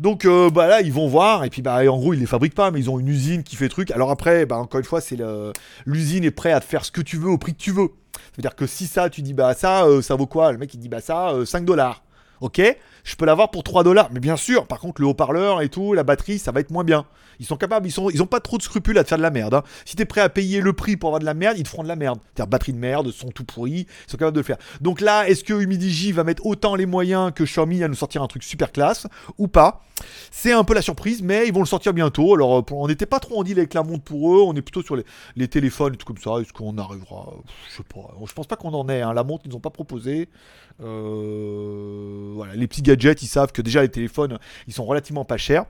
Donc 0.00 0.24
euh, 0.24 0.50
bah 0.50 0.66
là, 0.66 0.80
ils 0.80 0.92
vont 0.92 1.06
voir 1.06 1.44
et 1.44 1.50
puis 1.50 1.62
bah 1.62 1.78
en 1.88 1.96
gros, 1.96 2.12
ils 2.12 2.18
les 2.18 2.26
fabriquent 2.26 2.56
pas, 2.56 2.72
mais 2.72 2.80
ils 2.80 2.90
ont 2.90 2.98
une 2.98 3.06
usine 3.06 3.44
qui 3.44 3.54
fait 3.54 3.68
truc. 3.68 3.92
Alors 3.92 4.10
après, 4.10 4.46
bah 4.46 4.56
encore 4.56 4.80
une 4.80 4.84
fois, 4.84 5.00
c'est 5.00 5.18
l'usine 5.86 6.24
est 6.24 6.32
prête 6.32 6.54
à 6.54 6.60
te 6.60 6.64
faire 6.64 6.84
ce 6.84 6.90
que 6.90 7.00
tu 7.00 7.16
veux 7.16 7.30
au 7.30 7.38
prix 7.38 7.52
que 7.52 7.62
tu 7.62 7.70
veux. 7.70 7.90
C'est-à-dire 8.32 8.56
que 8.56 8.66
si 8.66 8.88
ça, 8.88 9.08
tu 9.08 9.22
dis 9.22 9.32
bah 9.32 9.54
ça, 9.54 9.86
ça 10.02 10.16
vaut 10.16 10.26
quoi? 10.26 10.50
Le 10.50 10.58
mec 10.58 10.74
il 10.74 10.80
dit 10.80 10.88
bah 10.88 11.00
ça, 11.00 11.34
5 11.44 11.64
dollars. 11.64 12.02
Ok, 12.40 12.60
je 13.04 13.16
peux 13.16 13.24
l'avoir 13.24 13.50
pour 13.50 13.64
3 13.64 13.84
dollars. 13.84 14.08
Mais 14.12 14.20
bien 14.20 14.36
sûr, 14.36 14.66
par 14.66 14.78
contre, 14.78 15.00
le 15.00 15.06
haut-parleur 15.06 15.62
et 15.62 15.68
tout, 15.68 15.94
la 15.94 16.04
batterie, 16.04 16.38
ça 16.38 16.52
va 16.52 16.60
être 16.60 16.70
moins 16.70 16.84
bien. 16.84 17.06
Ils 17.40 17.46
sont 17.46 17.56
capables, 17.56 17.86
ils, 17.86 17.92
sont, 17.92 18.10
ils 18.10 18.22
ont 18.22 18.26
pas 18.26 18.40
trop 18.40 18.58
de 18.58 18.62
scrupules 18.62 18.98
à 18.98 19.04
te 19.04 19.08
faire 19.08 19.18
de 19.18 19.22
la 19.22 19.30
merde. 19.30 19.54
Hein. 19.54 19.62
Si 19.84 19.96
t'es 19.96 20.04
prêt 20.04 20.20
à 20.20 20.28
payer 20.28 20.60
le 20.60 20.72
prix 20.72 20.96
pour 20.96 21.08
avoir 21.08 21.20
de 21.20 21.24
la 21.24 21.34
merde, 21.34 21.56
ils 21.56 21.62
te 21.62 21.68
feront 21.68 21.84
de 21.84 21.88
la 21.88 21.96
merde. 21.96 22.18
C'est-à-dire 22.34 22.48
batterie 22.48 22.72
de 22.72 22.78
merde, 22.78 23.10
son 23.10 23.28
tout 23.28 23.44
pourri, 23.44 23.86
ils 24.06 24.10
sont 24.10 24.16
capables 24.16 24.34
de 24.34 24.40
le 24.40 24.44
faire. 24.44 24.58
Donc 24.80 25.00
là, 25.00 25.28
est-ce 25.28 25.44
que 25.44 25.54
Humidigi 25.54 26.12
va 26.12 26.24
mettre 26.24 26.44
autant 26.46 26.74
les 26.74 26.86
moyens 26.86 27.32
que 27.34 27.44
Xiaomi 27.44 27.82
à 27.84 27.88
nous 27.88 27.94
sortir 27.94 28.22
un 28.22 28.26
truc 28.26 28.42
super 28.42 28.72
classe 28.72 29.06
ou 29.36 29.46
pas? 29.46 29.82
C'est 30.30 30.52
un 30.52 30.64
peu 30.64 30.74
la 30.74 30.82
surprise, 30.82 31.22
mais 31.22 31.46
ils 31.46 31.52
vont 31.52 31.60
le 31.60 31.66
sortir 31.66 31.92
bientôt. 31.92 32.34
Alors, 32.34 32.64
on 32.70 32.88
n'était 32.88 33.06
pas 33.06 33.20
trop 33.20 33.40
en 33.40 33.42
deal 33.42 33.58
avec 33.58 33.74
la 33.74 33.82
montre 33.82 34.04
pour 34.04 34.34
eux, 34.34 34.42
on 34.42 34.54
est 34.54 34.62
plutôt 34.62 34.82
sur 34.82 34.96
les, 34.96 35.48
téléphones 35.48 35.94
et 35.94 35.96
tout 35.96 36.06
comme 36.06 36.18
ça. 36.18 36.40
Est-ce 36.40 36.52
qu'on 36.52 36.76
arrivera? 36.78 37.32
Je 37.70 37.76
sais 37.76 37.82
pas. 37.82 38.14
Je 38.24 38.32
pense 38.32 38.46
pas 38.46 38.56
qu'on 38.56 38.74
en 38.74 38.88
ait. 38.88 39.02
Hein. 39.02 39.12
La 39.12 39.24
montre, 39.24 39.44
ils 39.46 39.52
n'ont 39.52 39.60
pas 39.60 39.70
proposé. 39.70 40.28
Euh, 40.80 42.32
voilà, 42.34 42.54
les 42.54 42.66
petits 42.66 42.82
gadgets, 42.82 43.22
ils 43.22 43.26
savent 43.26 43.52
que 43.52 43.62
déjà 43.62 43.82
les 43.82 43.88
téléphones, 43.88 44.38
ils 44.66 44.72
sont 44.72 44.84
relativement 44.84 45.24
pas 45.24 45.36
chers. 45.36 45.64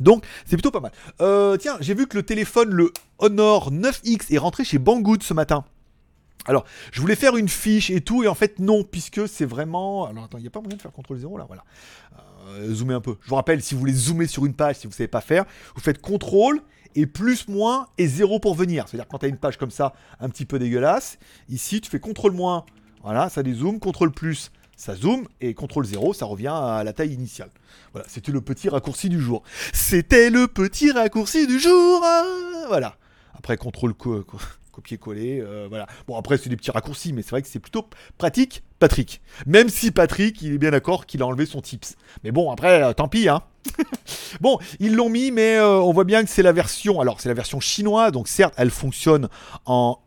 Donc 0.00 0.24
c'est 0.44 0.56
plutôt 0.56 0.70
pas 0.70 0.80
mal. 0.80 0.92
Euh, 1.20 1.56
tiens, 1.56 1.76
j'ai 1.80 1.94
vu 1.94 2.06
que 2.06 2.16
le 2.16 2.22
téléphone, 2.22 2.70
le 2.70 2.92
Honor 3.18 3.72
9X, 3.72 4.32
est 4.32 4.38
rentré 4.38 4.64
chez 4.64 4.78
Banggood 4.78 5.22
ce 5.22 5.34
matin. 5.34 5.64
Alors, 6.46 6.64
je 6.92 7.00
voulais 7.00 7.16
faire 7.16 7.36
une 7.36 7.48
fiche 7.48 7.90
et 7.90 8.00
tout, 8.00 8.22
et 8.22 8.28
en 8.28 8.34
fait 8.34 8.58
non, 8.58 8.82
puisque 8.82 9.28
c'est 9.28 9.44
vraiment... 9.44 10.06
Alors 10.06 10.24
attends, 10.24 10.38
il 10.38 10.42
n'y 10.42 10.46
a 10.46 10.50
pas 10.50 10.60
moyen 10.60 10.76
de 10.76 10.82
faire 10.82 10.92
CTRL 10.92 11.18
0 11.18 11.36
là, 11.36 11.44
voilà. 11.46 11.64
Euh, 12.48 12.72
zoomer 12.72 12.94
un 12.94 13.00
peu. 13.00 13.16
Je 13.22 13.28
vous 13.28 13.34
rappelle, 13.34 13.62
si 13.62 13.74
vous 13.74 13.80
voulez 13.80 13.92
zoomer 13.92 14.26
sur 14.26 14.46
une 14.46 14.54
page, 14.54 14.76
si 14.76 14.86
vous 14.86 14.92
ne 14.92 14.94
savez 14.94 15.08
pas 15.08 15.20
faire, 15.20 15.44
vous 15.74 15.82
faites 15.82 16.00
CTRL 16.00 16.60
et 16.94 17.06
plus, 17.06 17.48
moins 17.48 17.88
et 17.98 18.06
0 18.06 18.40
pour 18.40 18.54
venir. 18.54 18.86
C'est-à-dire 18.88 19.06
quand 19.08 19.18
tu 19.18 19.26
as 19.26 19.28
une 19.28 19.36
page 19.36 19.58
comme 19.58 19.70
ça, 19.70 19.92
un 20.20 20.30
petit 20.30 20.46
peu 20.46 20.58
dégueulasse, 20.58 21.18
ici 21.50 21.82
tu 21.82 21.90
fais 21.90 22.00
CTRL 22.00 22.32
moins, 22.32 22.64
voilà, 23.08 23.30
ça 23.30 23.42
dézoome, 23.42 23.80
CTRL 23.80 24.12
plus, 24.12 24.52
ça 24.76 24.94
zoome, 24.94 25.26
et 25.40 25.54
CTRL 25.54 25.86
0, 25.86 26.12
ça 26.12 26.26
revient 26.26 26.52
à 26.52 26.84
la 26.84 26.92
taille 26.92 27.14
initiale. 27.14 27.48
Voilà, 27.92 28.06
c'était 28.06 28.32
le 28.32 28.42
petit 28.42 28.68
raccourci 28.68 29.08
du 29.08 29.18
jour. 29.18 29.42
C'était 29.72 30.28
le 30.28 30.46
petit 30.46 30.90
raccourci 30.92 31.46
du 31.46 31.58
jour 31.58 32.02
hein. 32.04 32.26
Voilà. 32.68 32.96
Après, 33.32 33.56
CTRL 33.56 33.94
copier-coller, 34.72 35.40
euh, 35.40 35.68
voilà. 35.70 35.86
Bon, 36.06 36.18
après, 36.18 36.36
c'est 36.36 36.50
des 36.50 36.56
petits 36.58 36.70
raccourcis, 36.70 37.14
mais 37.14 37.22
c'est 37.22 37.30
vrai 37.30 37.40
que 37.40 37.48
c'est 37.48 37.60
plutôt 37.60 37.88
pratique, 38.18 38.62
Patrick. 38.78 39.22
Même 39.46 39.70
si 39.70 39.90
Patrick, 39.90 40.42
il 40.42 40.52
est 40.52 40.58
bien 40.58 40.72
d'accord 40.72 41.06
qu'il 41.06 41.22
a 41.22 41.26
enlevé 41.26 41.46
son 41.46 41.62
tips. 41.62 41.96
Mais 42.24 42.30
bon, 42.30 42.50
après, 42.52 42.82
euh, 42.82 42.92
tant 42.92 43.08
pis, 43.08 43.30
hein. 43.30 43.40
bon, 44.42 44.58
ils 44.80 44.94
l'ont 44.94 45.08
mis, 45.08 45.30
mais 45.30 45.56
euh, 45.56 45.80
on 45.80 45.94
voit 45.94 46.04
bien 46.04 46.22
que 46.24 46.28
c'est 46.28 46.42
la 46.42 46.52
version. 46.52 47.00
Alors, 47.00 47.22
c'est 47.22 47.30
la 47.30 47.34
version 47.34 47.58
chinoise, 47.58 48.12
donc 48.12 48.28
certes, 48.28 48.52
elle 48.58 48.70
fonctionne 48.70 49.30
en 49.64 49.98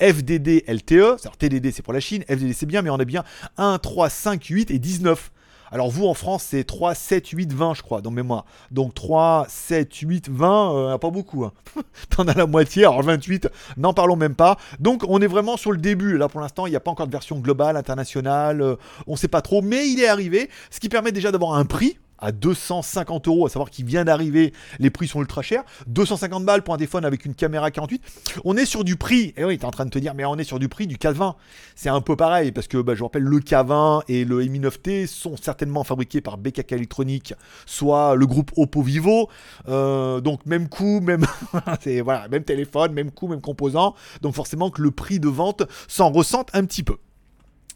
FDD 0.00 0.64
LTE, 0.66 1.20
alors 1.22 1.36
TDD 1.38 1.72
c'est 1.72 1.82
pour 1.82 1.92
la 1.92 2.00
Chine, 2.00 2.24
FDD 2.28 2.52
c'est 2.52 2.66
bien, 2.66 2.82
mais 2.82 2.90
on 2.90 2.96
a 2.96 3.04
bien 3.04 3.24
1, 3.58 3.78
3, 3.78 4.10
5, 4.10 4.44
8 4.44 4.70
et 4.70 4.78
19. 4.78 5.30
Alors 5.70 5.90
vous 5.90 6.06
en 6.06 6.14
France 6.14 6.46
c'est 6.50 6.62
3, 6.62 6.94
7, 6.94 7.28
8, 7.28 7.52
20 7.52 7.74
je 7.74 7.82
crois 7.82 8.00
dans 8.00 8.10
mémoire. 8.10 8.44
Donc 8.70 8.94
3, 8.94 9.46
7, 9.48 9.92
8, 9.94 10.28
20, 10.30 10.98
pas 10.98 11.10
beaucoup. 11.10 11.44
Hein. 11.44 11.52
T'en 12.10 12.28
as 12.28 12.34
la 12.34 12.46
moitié, 12.46 12.84
alors 12.84 13.02
28, 13.02 13.48
n'en 13.76 13.92
parlons 13.92 14.16
même 14.16 14.34
pas. 14.34 14.56
Donc 14.78 15.04
on 15.08 15.20
est 15.20 15.26
vraiment 15.26 15.56
sur 15.56 15.72
le 15.72 15.78
début. 15.78 16.16
Là 16.16 16.28
pour 16.28 16.40
l'instant 16.40 16.66
il 16.66 16.70
n'y 16.70 16.76
a 16.76 16.80
pas 16.80 16.90
encore 16.90 17.06
de 17.06 17.12
version 17.12 17.38
globale, 17.38 17.76
internationale, 17.76 18.60
euh, 18.60 18.76
on 19.06 19.16
sait 19.16 19.28
pas 19.28 19.42
trop, 19.42 19.62
mais 19.62 19.88
il 19.88 20.00
est 20.00 20.08
arrivé, 20.08 20.50
ce 20.70 20.80
qui 20.80 20.88
permet 20.88 21.12
déjà 21.12 21.32
d'avoir 21.32 21.54
un 21.54 21.64
prix 21.64 21.98
à 22.24 22.32
250 22.32 23.28
euros, 23.28 23.46
à 23.46 23.50
savoir 23.50 23.70
qu'il 23.70 23.84
vient 23.84 24.04
d'arriver, 24.04 24.52
les 24.78 24.90
prix 24.90 25.06
sont 25.06 25.20
ultra 25.20 25.42
chers. 25.42 25.62
250 25.86 26.44
balles 26.44 26.62
pour 26.62 26.74
un 26.74 26.78
téléphone 26.78 27.04
avec 27.04 27.24
une 27.24 27.34
caméra 27.34 27.70
48. 27.70 28.02
On 28.44 28.56
est 28.56 28.64
sur 28.64 28.82
du 28.82 28.96
prix, 28.96 29.34
et 29.36 29.44
oui, 29.44 29.58
tu 29.58 29.62
es 29.62 29.66
en 29.66 29.70
train 29.70 29.84
de 29.84 29.90
te 29.90 29.98
dire, 29.98 30.14
mais 30.14 30.24
on 30.24 30.36
est 30.36 30.44
sur 30.44 30.58
du 30.58 30.68
prix 30.68 30.86
du 30.86 30.96
K20. 30.96 31.34
C'est 31.74 31.90
un 31.90 32.00
peu 32.00 32.16
pareil, 32.16 32.50
parce 32.50 32.66
que 32.66 32.78
bah, 32.78 32.94
je 32.94 33.00
vous 33.00 33.06
rappelle, 33.06 33.24
le 33.24 33.38
K20 33.38 34.02
et 34.08 34.24
le 34.24 34.42
Mi 34.44 34.58
9T 34.58 35.06
sont 35.06 35.36
certainement 35.36 35.84
fabriqués 35.84 36.20
par 36.20 36.38
BKK 36.38 36.72
Electronics, 36.72 37.34
soit 37.66 38.14
le 38.14 38.26
groupe 38.26 38.50
Oppo 38.56 38.82
Vivo. 38.82 39.28
Euh, 39.68 40.20
donc 40.20 40.46
même 40.46 40.68
coût, 40.68 41.00
même, 41.00 41.26
même 42.30 42.44
téléphone, 42.44 42.92
même 42.92 43.10
coût, 43.10 43.28
même 43.28 43.40
composant. 43.40 43.94
Donc 44.22 44.34
forcément 44.34 44.70
que 44.70 44.80
le 44.80 44.90
prix 44.90 45.20
de 45.20 45.28
vente 45.28 45.64
s'en 45.88 46.10
ressente 46.10 46.48
un 46.54 46.64
petit 46.64 46.82
peu. 46.82 46.96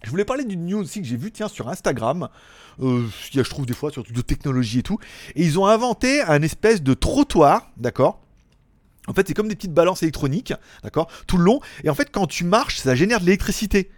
Je 0.03 0.11
voulais 0.11 0.25
parler 0.25 0.45
d'une 0.45 0.67
news 0.67 0.81
aussi 0.81 1.01
que 1.01 1.07
j'ai 1.07 1.17
vue, 1.17 1.33
tiens, 1.33 1.49
sur 1.49 1.69
Instagram. 1.69 2.29
Euh, 2.81 3.05
je 3.33 3.41
trouve 3.43 3.67
des 3.67 3.75
fois, 3.75 3.91
surtout 3.91 4.13
de 4.13 4.21
technologie 4.21 4.81
et 4.81 4.83
tout. 4.83 4.99
Et 5.35 5.45
ils 5.45 5.59
ont 5.59 5.67
inventé 5.67 6.23
un 6.23 6.43
espèce 6.43 6.83
de 6.83 6.95
trottoir, 6.95 7.71
d'accord? 7.77 8.21
En 9.09 9.15
fait, 9.15 9.27
c'est 9.27 9.35
comme 9.35 9.49
des 9.49 9.57
petites 9.57 9.75
balances 9.75 10.03
électroniques, 10.03 10.53
d'accord? 10.85 11.09
Tout 11.27 11.39
le 11.39 11.45
long. 11.45 11.61
Et 11.83 11.91
en 11.91 11.95
fait, 11.95 12.11
quand 12.13 12.27
tu 12.27 12.45
marches, 12.45 12.79
ça 12.79 12.95
génère 12.95 13.21
de 13.21 13.25
l'électricité. 13.25 13.91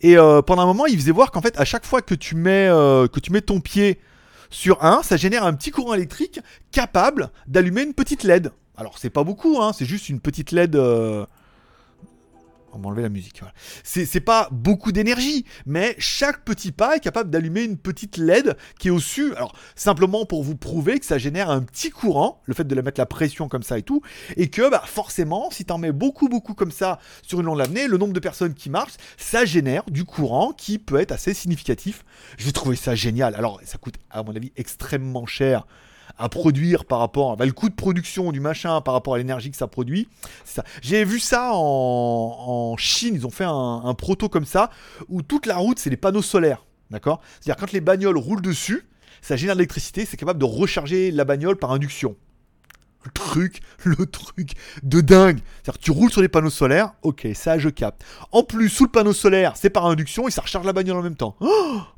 Et 0.00 0.16
euh, 0.16 0.42
pendant 0.42 0.62
un 0.62 0.66
moment, 0.66 0.86
ils 0.86 0.98
faisaient 0.98 1.10
voir 1.10 1.32
qu'en 1.32 1.40
fait, 1.40 1.58
à 1.58 1.64
chaque 1.64 1.86
fois 1.86 2.02
que 2.02 2.14
tu 2.14 2.36
mets, 2.36 2.68
euh, 2.68 3.08
que 3.08 3.18
tu 3.18 3.32
mets 3.32 3.40
ton 3.40 3.60
pied 3.60 3.98
sur 4.50 4.84
un, 4.84 5.02
ça 5.02 5.16
génère 5.16 5.44
un 5.44 5.54
petit 5.54 5.70
courant 5.70 5.94
électrique 5.94 6.40
capable 6.70 7.30
d'allumer 7.46 7.82
une 7.82 7.94
petite 7.94 8.22
LED. 8.22 8.52
Alors, 8.76 8.98
c'est 8.98 9.10
pas 9.10 9.24
beaucoup, 9.24 9.60
hein, 9.60 9.72
c'est 9.72 9.86
juste 9.86 10.08
une 10.08 10.20
petite 10.20 10.52
LED. 10.52 10.76
On 12.72 12.78
va 12.78 12.88
enlever 12.88 13.02
la 13.02 13.08
musique. 13.08 13.40
C'est 13.82 14.20
pas 14.20 14.48
beaucoup 14.52 14.92
d'énergie, 14.92 15.44
mais 15.66 15.94
chaque 15.98 16.44
petit 16.44 16.72
pas 16.72 16.96
est 16.96 17.00
capable 17.00 17.30
d'allumer 17.30 17.62
une 17.62 17.78
petite 17.78 18.16
LED 18.16 18.56
qui 18.78 18.88
est 18.88 18.90
au-dessus. 18.90 19.34
Alors, 19.34 19.54
simplement 19.74 20.26
pour 20.26 20.42
vous 20.42 20.56
prouver 20.56 20.98
que 20.98 21.06
ça 21.06 21.18
génère 21.18 21.50
un 21.50 21.62
petit 21.62 21.90
courant, 21.90 22.42
le 22.44 22.54
fait 22.54 22.64
de 22.64 22.74
la 22.74 22.82
mettre 22.82 23.00
la 23.00 23.06
pression 23.06 23.48
comme 23.48 23.62
ça 23.62 23.78
et 23.78 23.82
tout, 23.82 24.02
et 24.36 24.48
que 24.48 24.70
bah, 24.70 24.82
forcément, 24.84 25.50
si 25.50 25.64
t'en 25.64 25.78
mets 25.78 25.92
beaucoup, 25.92 26.28
beaucoup 26.28 26.54
comme 26.54 26.72
ça 26.72 26.98
sur 27.22 27.40
une 27.40 27.46
longue 27.46 27.58
lavenée, 27.58 27.88
le 27.88 27.96
nombre 27.96 28.12
de 28.12 28.20
personnes 28.20 28.54
qui 28.54 28.70
marchent, 28.70 28.96
ça 29.16 29.44
génère 29.44 29.84
du 29.90 30.04
courant 30.04 30.52
qui 30.52 30.78
peut 30.78 31.00
être 31.00 31.12
assez 31.12 31.34
significatif. 31.34 32.04
J'ai 32.36 32.52
trouvé 32.52 32.76
ça 32.76 32.94
génial. 32.94 33.34
Alors, 33.34 33.60
ça 33.64 33.78
coûte, 33.78 33.96
à 34.10 34.22
mon 34.22 34.36
avis, 34.36 34.52
extrêmement 34.56 35.26
cher 35.26 35.66
à 36.18 36.28
produire 36.28 36.84
par 36.84 36.98
rapport 36.98 37.32
à 37.32 37.36
bah, 37.36 37.46
le 37.46 37.52
coût 37.52 37.68
de 37.68 37.74
production 37.74 38.32
du 38.32 38.40
machin 38.40 38.80
par 38.80 38.94
rapport 38.94 39.14
à 39.14 39.18
l'énergie 39.18 39.50
que 39.50 39.56
ça 39.56 39.66
produit. 39.66 40.08
J'ai 40.82 41.04
vu 41.04 41.20
ça 41.20 41.50
en, 41.52 42.76
Chine, 42.76 43.14
ils 43.14 43.26
ont 43.26 43.30
fait 43.30 43.44
un, 43.44 43.82
un, 43.84 43.94
proto 43.94 44.28
comme 44.28 44.44
ça 44.44 44.70
où 45.08 45.22
toute 45.22 45.46
la 45.46 45.56
route 45.56 45.78
c'est 45.78 45.90
des 45.90 45.96
panneaux 45.96 46.22
solaires, 46.22 46.66
d'accord? 46.90 47.20
C'est-à-dire 47.40 47.60
quand 47.60 47.72
les 47.72 47.80
bagnoles 47.80 48.18
roulent 48.18 48.42
dessus, 48.42 48.86
ça 49.22 49.36
génère 49.36 49.54
de 49.54 49.60
l'électricité, 49.60 50.04
c'est 50.04 50.16
capable 50.16 50.38
de 50.38 50.44
recharger 50.44 51.10
la 51.10 51.24
bagnole 51.24 51.56
par 51.56 51.72
induction 51.72 52.16
le 53.04 53.10
truc, 53.12 53.60
le 53.84 54.06
truc 54.06 54.52
de 54.82 55.00
dingue. 55.00 55.38
C'est-à-dire 55.62 55.78
tu 55.78 55.90
roules 55.90 56.10
sur 56.10 56.20
les 56.20 56.28
panneaux 56.28 56.50
solaires, 56.50 56.92
ok, 57.02 57.28
ça 57.34 57.58
je 57.58 57.68
capte. 57.68 58.04
En 58.32 58.42
plus, 58.42 58.68
sous 58.68 58.84
le 58.84 58.90
panneau 58.90 59.12
solaire, 59.12 59.52
c'est 59.56 59.70
par 59.70 59.86
induction 59.86 60.28
et 60.28 60.30
ça 60.30 60.42
recharge 60.42 60.66
la 60.66 60.72
bagnole 60.72 60.98
en 60.98 61.02
même 61.02 61.16
temps. 61.16 61.36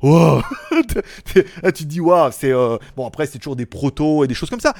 Oh 0.03 0.41
tu 1.25 1.43
te 1.43 1.83
dis, 1.83 1.99
waouh, 1.99 2.31
c'est... 2.31 2.51
Euh, 2.51 2.77
bon, 2.95 3.07
après, 3.07 3.25
c'est 3.25 3.37
toujours 3.37 3.55
des 3.55 3.65
protos 3.65 4.23
et 4.23 4.27
des 4.27 4.33
choses 4.33 4.49
comme 4.49 4.59
ça. 4.59 4.73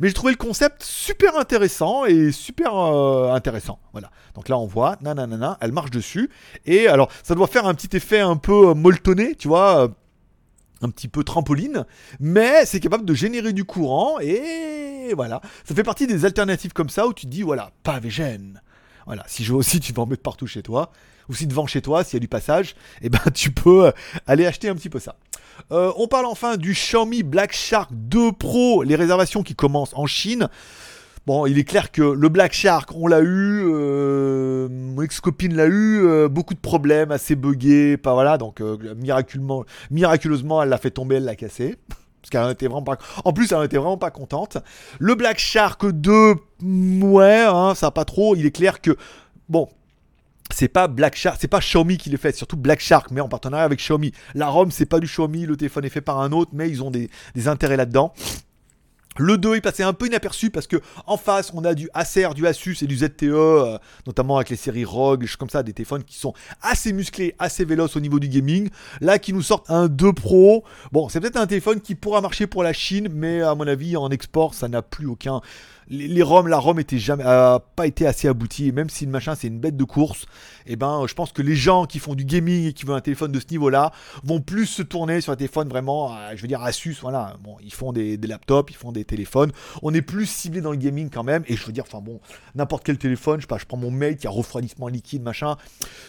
Mais 0.00 0.08
j'ai 0.08 0.14
trouvé 0.14 0.32
le 0.32 0.38
concept 0.38 0.82
super 0.82 1.36
intéressant 1.38 2.04
et 2.04 2.32
super 2.32 2.76
euh, 2.76 3.32
intéressant. 3.32 3.78
Voilà. 3.92 4.10
Donc 4.34 4.48
là, 4.48 4.58
on 4.58 4.66
voit, 4.66 4.96
nanana, 5.00 5.56
elle 5.60 5.72
marche 5.72 5.90
dessus. 5.90 6.30
Et 6.66 6.88
alors, 6.88 7.10
ça 7.22 7.34
doit 7.34 7.46
faire 7.46 7.66
un 7.66 7.74
petit 7.74 7.96
effet 7.96 8.20
un 8.20 8.36
peu 8.36 8.70
euh, 8.70 8.74
molletonné, 8.74 9.34
tu 9.34 9.48
vois 9.48 9.88
un 10.82 10.90
petit 10.90 11.08
peu 11.08 11.24
trampoline, 11.24 11.86
mais 12.20 12.66
c'est 12.66 12.80
capable 12.80 13.04
de 13.04 13.14
générer 13.14 13.52
du 13.52 13.64
courant 13.64 14.18
et 14.20 14.75
Voilà, 15.14 15.40
ça 15.64 15.74
fait 15.74 15.82
partie 15.82 16.06
des 16.06 16.24
alternatives 16.24 16.72
comme 16.72 16.88
ça 16.88 17.06
où 17.06 17.12
tu 17.12 17.26
te 17.26 17.30
dis, 17.30 17.42
voilà, 17.42 17.70
pas 17.82 18.00
végène. 18.00 18.60
Voilà, 19.06 19.22
si 19.28 19.44
je 19.44 19.52
veux 19.52 19.58
aussi, 19.58 19.78
tu 19.80 19.92
vas 19.92 20.02
en 20.02 20.06
mettre 20.06 20.22
partout 20.22 20.46
chez 20.46 20.62
toi. 20.62 20.90
Ou 21.28 21.34
si 21.34 21.46
devant 21.46 21.66
chez 21.66 21.80
toi, 21.82 22.04
s'il 22.04 22.14
y 22.14 22.16
a 22.18 22.20
du 22.20 22.28
passage, 22.28 22.74
eh 23.02 23.08
ben 23.08 23.20
tu 23.34 23.50
peux 23.50 23.92
aller 24.26 24.46
acheter 24.46 24.68
un 24.68 24.74
petit 24.74 24.90
peu 24.90 24.98
ça. 24.98 25.16
Euh, 25.72 25.92
on 25.96 26.06
parle 26.06 26.26
enfin 26.26 26.56
du 26.56 26.72
Xiaomi 26.72 27.22
Black 27.22 27.52
Shark 27.52 27.90
2 27.92 28.32
Pro, 28.32 28.82
les 28.82 28.94
réservations 28.94 29.42
qui 29.42 29.54
commencent 29.54 29.94
en 29.94 30.06
Chine. 30.06 30.48
Bon, 31.26 31.46
il 31.46 31.58
est 31.58 31.64
clair 31.64 31.90
que 31.90 32.02
le 32.02 32.28
Black 32.28 32.52
Shark, 32.52 32.90
on 32.94 33.08
l'a 33.08 33.20
eu, 33.20 33.64
euh, 33.66 34.68
mon 34.68 35.02
ex-copine 35.02 35.56
l'a 35.56 35.66
eu, 35.66 36.06
euh, 36.06 36.28
beaucoup 36.28 36.54
de 36.54 36.60
problèmes, 36.60 37.10
assez 37.10 37.34
buggé, 37.34 37.96
pas 37.96 38.14
voilà, 38.14 38.38
donc 38.38 38.62
miraculeusement, 39.90 40.62
elle 40.62 40.68
l'a 40.68 40.78
fait 40.78 40.92
tomber, 40.92 41.16
elle 41.16 41.24
l'a 41.24 41.34
cassé. 41.34 41.74
Parce 42.28 42.44
qu'elle 42.44 42.52
était 42.52 42.66
vraiment 42.66 42.82
pas. 42.82 42.98
En 43.24 43.32
plus, 43.32 43.52
elle 43.52 43.60
n'était 43.60 43.76
vraiment 43.76 43.98
pas 43.98 44.10
contente. 44.10 44.58
Le 44.98 45.14
Black 45.14 45.38
Shark 45.38 45.86
2, 45.86 46.34
ouais, 47.02 47.44
hein, 47.46 47.74
ça 47.74 47.90
pas 47.90 48.04
trop. 48.04 48.34
Il 48.34 48.46
est 48.46 48.50
clair 48.50 48.80
que. 48.80 48.96
Bon, 49.48 49.68
c'est 50.52 50.68
pas 50.68 50.88
Black 50.88 51.14
Shark, 51.14 51.36
c'est 51.40 51.48
pas 51.48 51.60
Xiaomi 51.60 51.98
qui 51.98 52.10
le 52.10 52.16
fait, 52.16 52.34
surtout 52.34 52.56
Black 52.56 52.80
Shark, 52.80 53.10
mais 53.12 53.20
en 53.20 53.28
partenariat 53.28 53.64
avec 53.64 53.78
Xiaomi. 53.78 54.12
La 54.34 54.48
ROM, 54.48 54.70
c'est 54.70 54.86
pas 54.86 54.98
du 54.98 55.06
Xiaomi, 55.06 55.46
le 55.46 55.56
téléphone 55.56 55.84
est 55.84 55.90
fait 55.90 56.00
par 56.00 56.20
un 56.20 56.32
autre, 56.32 56.50
mais 56.52 56.68
ils 56.68 56.82
ont 56.82 56.90
des, 56.90 57.10
intérêts 57.46 57.76
là-dedans. 57.76 58.12
Le 59.18 59.38
2 59.38 59.56
est 59.56 59.60
passé 59.60 59.82
un 59.82 59.92
peu 59.92 60.06
inaperçu 60.06 60.50
parce 60.50 60.66
que 60.66 60.76
en 61.06 61.16
face 61.16 61.52
on 61.54 61.64
a 61.64 61.74
du 61.74 61.88
Acer, 61.94 62.28
du 62.34 62.46
Asus 62.46 62.76
et 62.82 62.86
du 62.86 62.96
ZTE, 62.96 63.24
euh, 63.24 63.78
notamment 64.06 64.36
avec 64.36 64.50
les 64.50 64.56
séries 64.56 64.84
ROG, 64.84 65.26
comme 65.38 65.50
ça, 65.50 65.62
des 65.62 65.72
téléphones 65.72 66.04
qui 66.04 66.16
sont 66.16 66.34
assez 66.60 66.92
musclés, 66.92 67.34
assez 67.38 67.64
véloces 67.64 67.96
au 67.96 68.00
niveau 68.00 68.18
du 68.18 68.28
gaming. 68.28 68.68
Là 69.00 69.18
qui 69.18 69.32
nous 69.32 69.42
sortent 69.42 69.70
un 69.70 69.88
2 69.88 70.12
Pro. 70.12 70.64
Bon, 70.92 71.08
c'est 71.08 71.20
peut-être 71.20 71.36
un 71.36 71.46
téléphone 71.46 71.80
qui 71.80 71.94
pourra 71.94 72.20
marcher 72.20 72.46
pour 72.46 72.62
la 72.62 72.72
Chine, 72.72 73.08
mais 73.12 73.42
à 73.42 73.54
mon 73.54 73.66
avis 73.66 73.96
en 73.96 74.10
export 74.10 74.54
ça 74.54 74.68
n'a 74.68 74.82
plus 74.82 75.06
aucun 75.06 75.40
les, 75.88 76.22
ROM, 76.22 76.48
la 76.48 76.58
ROM 76.58 76.78
était 76.80 76.98
jamais, 76.98 77.24
a 77.24 77.60
pas 77.76 77.86
été 77.86 78.06
assez 78.06 78.28
aboutie. 78.28 78.68
Et 78.68 78.72
même 78.72 78.90
si 78.90 79.06
le 79.06 79.12
machin 79.12 79.34
c'est 79.34 79.48
une 79.48 79.58
bête 79.58 79.76
de 79.76 79.84
course, 79.84 80.26
eh 80.66 80.76
ben 80.76 81.04
je 81.06 81.14
pense 81.14 81.32
que 81.32 81.42
les 81.42 81.54
gens 81.54 81.86
qui 81.86 81.98
font 81.98 82.14
du 82.14 82.24
gaming 82.24 82.66
et 82.66 82.72
qui 82.72 82.84
veulent 82.84 82.96
un 82.96 83.00
téléphone 83.00 83.32
de 83.32 83.40
ce 83.40 83.46
niveau-là 83.50 83.92
vont 84.24 84.40
plus 84.40 84.66
se 84.66 84.82
tourner 84.82 85.20
sur 85.20 85.32
un 85.32 85.36
téléphone 85.36 85.68
vraiment, 85.68 86.14
euh, 86.14 86.32
je 86.34 86.42
veux 86.42 86.48
dire 86.48 86.62
Asus, 86.62 86.96
voilà. 87.00 87.36
Bon, 87.42 87.56
ils 87.62 87.72
font 87.72 87.92
des, 87.92 88.16
laptops, 88.16 88.72
ils 88.72 88.76
font 88.76 88.92
des 88.92 89.04
téléphones. 89.04 89.52
On 89.82 89.94
est 89.94 90.02
plus 90.02 90.26
ciblé 90.26 90.60
dans 90.60 90.72
le 90.72 90.76
gaming 90.76 91.10
quand 91.10 91.24
même. 91.24 91.44
Et 91.46 91.56
je 91.56 91.64
veux 91.64 91.72
dire, 91.72 91.84
enfin 91.86 92.00
bon, 92.00 92.20
n'importe 92.54 92.84
quel 92.84 92.98
téléphone, 92.98 93.40
je 93.40 93.46
pas, 93.46 93.58
je 93.58 93.64
prends 93.64 93.76
mon 93.76 93.90
mail 93.90 94.16
qui 94.16 94.26
a 94.26 94.30
refroidissement 94.30 94.88
liquide, 94.88 95.22
machin. 95.22 95.56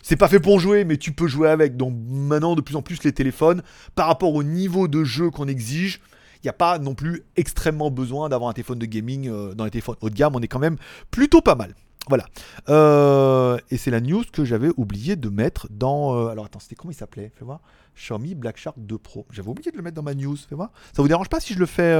C'est 0.02 0.16
pas 0.16 0.28
fait 0.28 0.40
pour 0.40 0.60
jouer, 0.60 0.86
mais 0.86 0.98
tu 0.98 1.12
peux 1.12 1.28
jouer 1.28 1.50
avec. 1.50 1.78
Donc 1.78 1.94
maintenant, 2.10 2.56
de 2.56 2.62
plus 2.62 2.76
en 2.76 2.82
plus, 2.82 3.04
les 3.04 3.14
téléphones, 3.14 3.62
par 3.96 4.08
rapport 4.08 4.34
au 4.34 4.44
niveau 4.44 4.88
de 4.88 5.04
jeu 5.04 5.30
qu'on 5.30 5.48
exige, 5.48 6.02
n'y 6.44 6.50
a 6.50 6.54
pas 6.54 6.80
non 6.80 6.96
plus 6.96 7.24
extrêmement 7.36 7.92
besoin 7.92 8.30
d'avoir 8.30 8.50
un 8.50 8.54
téléphone 8.54 8.80
de 8.80 8.86
gaming 8.86 9.30
euh, 9.30 9.54
dans 9.54 9.66
les 9.66 9.72
téléphones 9.72 9.96
haut 10.02 10.10
de 10.10 10.16
gamme. 10.16 10.36
On 10.36 10.42
est 10.42 10.48
quand 10.48 10.60
même 10.60 10.78
plutôt 11.12 11.42
pas 11.42 11.56
mal. 11.56 11.74
Voilà. 12.08 12.26
Euh, 12.70 13.58
et 13.70 13.78
c'est 13.78 13.92
la 13.92 14.00
news 14.00 14.24
que 14.32 14.46
j'avais 14.46 14.70
oublié 14.78 15.16
de 15.16 15.30
mettre 15.30 15.68
dans. 15.70 16.16
Euh, 16.16 16.28
alors 16.28 16.46
attends, 16.46 16.60
c'était 16.60 16.76
comment 16.76 16.92
il 16.92 16.96
s'appelait? 16.96 17.32
Fais 17.36 17.44
voir. 17.44 17.60
Xiaomi 17.96 18.36
Black 18.36 18.58
Shark 18.58 18.78
2 18.78 18.98
Pro. 18.98 19.26
J'avais 19.32 19.50
oublié 19.50 19.72
de 19.72 19.78
le 19.78 19.84
mettre 19.84 19.96
dans 19.96 20.04
ma 20.04 20.14
news. 20.14 20.38
Fais 20.38 20.56
voir. 20.56 20.72
Ça 20.94 21.02
vous 21.02 21.08
dérange 21.08 21.30
pas 21.30 21.40
si 21.40 21.54
je 21.54 21.60
le 21.60 21.66
fais 21.66 21.98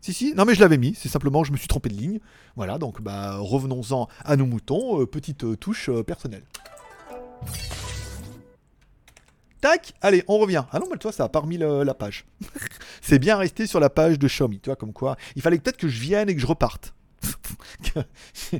Si, 0.00 0.12
si? 0.12 0.34
Non, 0.34 0.44
mais 0.44 0.54
je 0.54 0.60
l'avais 0.60 0.78
mis. 0.78 0.94
C'est 0.94 1.08
simplement, 1.08 1.44
je 1.44 1.52
me 1.52 1.56
suis 1.56 1.68
trompé 1.68 1.88
de 1.88 1.94
ligne. 1.94 2.20
Voilà. 2.56 2.78
Donc, 2.78 3.00
bah, 3.00 3.36
revenons-en 3.38 4.08
à 4.24 4.36
nos 4.36 4.46
moutons. 4.46 5.06
petite 5.06 5.58
touche 5.60 5.88
personnelle. 6.06 6.44
Tac, 9.60 9.92
allez, 10.00 10.24
on 10.28 10.38
revient. 10.38 10.64
Ah 10.72 10.78
non, 10.78 10.86
mais 10.90 10.96
toi, 10.96 11.12
ça 11.12 11.24
a 11.24 11.28
parmi 11.28 11.58
la 11.58 11.94
page. 11.94 12.24
c'est 13.02 13.18
bien 13.18 13.36
resté 13.36 13.66
sur 13.66 13.80
la 13.80 13.90
page 13.90 14.18
de 14.18 14.26
Xiaomi, 14.26 14.60
tu 14.60 14.70
vois, 14.70 14.76
comme 14.76 14.92
quoi. 14.92 15.16
Il 15.36 15.42
fallait 15.42 15.58
peut-être 15.58 15.76
que 15.76 15.88
je 15.88 16.00
vienne 16.00 16.28
et 16.28 16.34
que 16.34 16.40
je 16.40 16.46
reparte. 16.46 16.94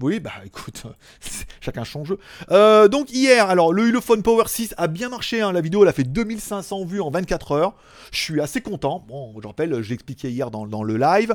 oui, 0.00 0.20
bah 0.20 0.32
écoute, 0.44 0.84
chacun 1.60 1.84
son 1.84 2.04
jeu. 2.04 2.18
Euh, 2.50 2.86
donc 2.86 3.12
hier, 3.12 3.48
alors 3.48 3.72
le 3.72 3.88
Ulefone 3.88 4.22
Power 4.22 4.44
6 4.46 4.74
a 4.76 4.86
bien 4.86 5.08
marché, 5.08 5.40
hein. 5.40 5.50
la 5.50 5.60
vidéo 5.60 5.82
elle 5.82 5.88
a 5.88 5.92
fait 5.92 6.04
2500 6.04 6.84
vues 6.84 7.00
en 7.00 7.10
24 7.10 7.52
heures. 7.52 7.74
Je 8.12 8.20
suis 8.20 8.40
assez 8.40 8.60
content. 8.60 9.04
Bon, 9.08 9.34
je 9.40 9.46
rappelle, 9.46 9.82
je 9.82 9.90
l'expliquais 9.90 10.30
hier 10.30 10.50
dans 10.50 10.84
le 10.84 10.96
live. 10.96 11.34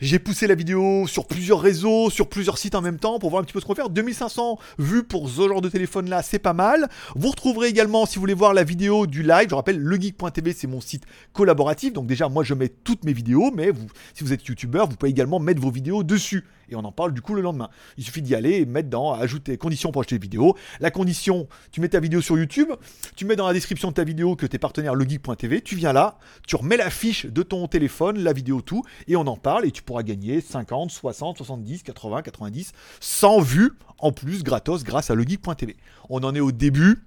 J'ai 0.00 0.18
poussé 0.18 0.46
la 0.46 0.54
vidéo 0.54 1.06
sur 1.06 1.26
plusieurs 1.26 1.60
réseaux, 1.60 2.10
sur 2.10 2.28
plusieurs 2.28 2.58
sites 2.58 2.74
en 2.74 2.82
même 2.82 2.98
temps 2.98 3.18
pour 3.18 3.30
voir 3.30 3.42
un 3.42 3.44
petit 3.44 3.52
peu 3.52 3.60
ce 3.60 3.64
qu'on 3.64 3.74
faire. 3.74 3.90
2500 3.90 4.58
vues 4.78 5.04
pour 5.04 5.28
ce 5.28 5.48
genre 5.48 5.60
de 5.60 5.68
téléphone 5.68 6.08
là, 6.08 6.22
c'est 6.22 6.38
pas 6.38 6.52
mal. 6.52 6.88
Vous 7.14 7.28
retrouverez 7.30 7.68
également, 7.68 8.06
si 8.06 8.16
vous 8.16 8.20
voulez 8.20 8.34
voir 8.34 8.54
la 8.54 8.64
vidéo 8.64 9.06
du 9.06 9.22
live, 9.22 9.48
je 9.50 9.54
rappelle, 9.54 9.78
legeek.tv 9.78 10.52
c'est 10.52 10.66
mon 10.66 10.80
site 10.80 11.04
collaboratif. 11.32 11.92
Donc 11.92 12.06
déjà, 12.06 12.28
moi 12.28 12.42
je 12.44 12.54
mets 12.54 12.68
toutes 12.68 13.04
mes 13.04 13.12
vidéos, 13.12 13.52
mais 13.54 13.70
si 14.14 14.24
vous 14.24 14.32
êtes 14.32 14.44
youtubeur, 14.46 14.88
vous 14.88 14.96
pouvez 14.96 15.10
également 15.10 15.38
mettre 15.38 15.60
vos 15.60 15.70
vidéos 15.70 16.02
dessus. 16.02 16.44
Et 16.68 16.76
on 16.76 16.84
en 16.84 16.92
parle 16.92 17.12
du 17.12 17.20
coup 17.20 17.34
le 17.34 17.42
lendemain. 17.42 17.70
Il 17.96 18.04
suffit 18.04 18.22
d'y 18.22 18.34
aller 18.34 18.56
et 18.56 18.66
mettre 18.66 18.88
dans 18.88 19.12
ajouter 19.12 19.56
conditions 19.56 19.92
pour 19.92 20.02
acheter 20.02 20.18
des 20.18 20.22
vidéos. 20.22 20.56
La 20.80 20.90
condition, 20.90 21.48
tu 21.70 21.80
mets 21.80 21.88
ta 21.88 22.00
vidéo 22.00 22.20
sur 22.20 22.38
YouTube, 22.38 22.68
tu 23.16 23.24
mets 23.24 23.36
dans 23.36 23.46
la 23.46 23.52
description 23.52 23.88
de 23.88 23.94
ta 23.94 24.04
vidéo 24.04 24.36
que 24.36 24.46
tes 24.46 24.58
partenaires 24.58 24.94
legeek.tv, 24.94 25.62
tu 25.62 25.76
viens 25.76 25.92
là, 25.92 26.18
tu 26.46 26.56
remets 26.56 26.76
la 26.76 26.90
fiche 26.90 27.26
de 27.26 27.42
ton 27.42 27.66
téléphone, 27.66 28.18
la 28.18 28.32
vidéo, 28.32 28.60
tout, 28.60 28.82
et 29.08 29.16
on 29.16 29.26
en 29.26 29.36
parle 29.36 29.66
et 29.66 29.70
tu 29.70 29.82
pourras 29.82 30.02
gagner 30.02 30.40
50, 30.40 30.90
60, 30.90 31.38
70, 31.38 31.82
80, 31.82 32.22
90, 32.22 32.72
100 33.00 33.40
vues 33.40 33.72
en 33.98 34.12
plus 34.12 34.42
gratos 34.42 34.84
grâce 34.84 35.10
à 35.10 35.14
legeek.tv. 35.14 35.76
On 36.10 36.22
en 36.22 36.34
est 36.34 36.40
au 36.40 36.52
début. 36.52 37.04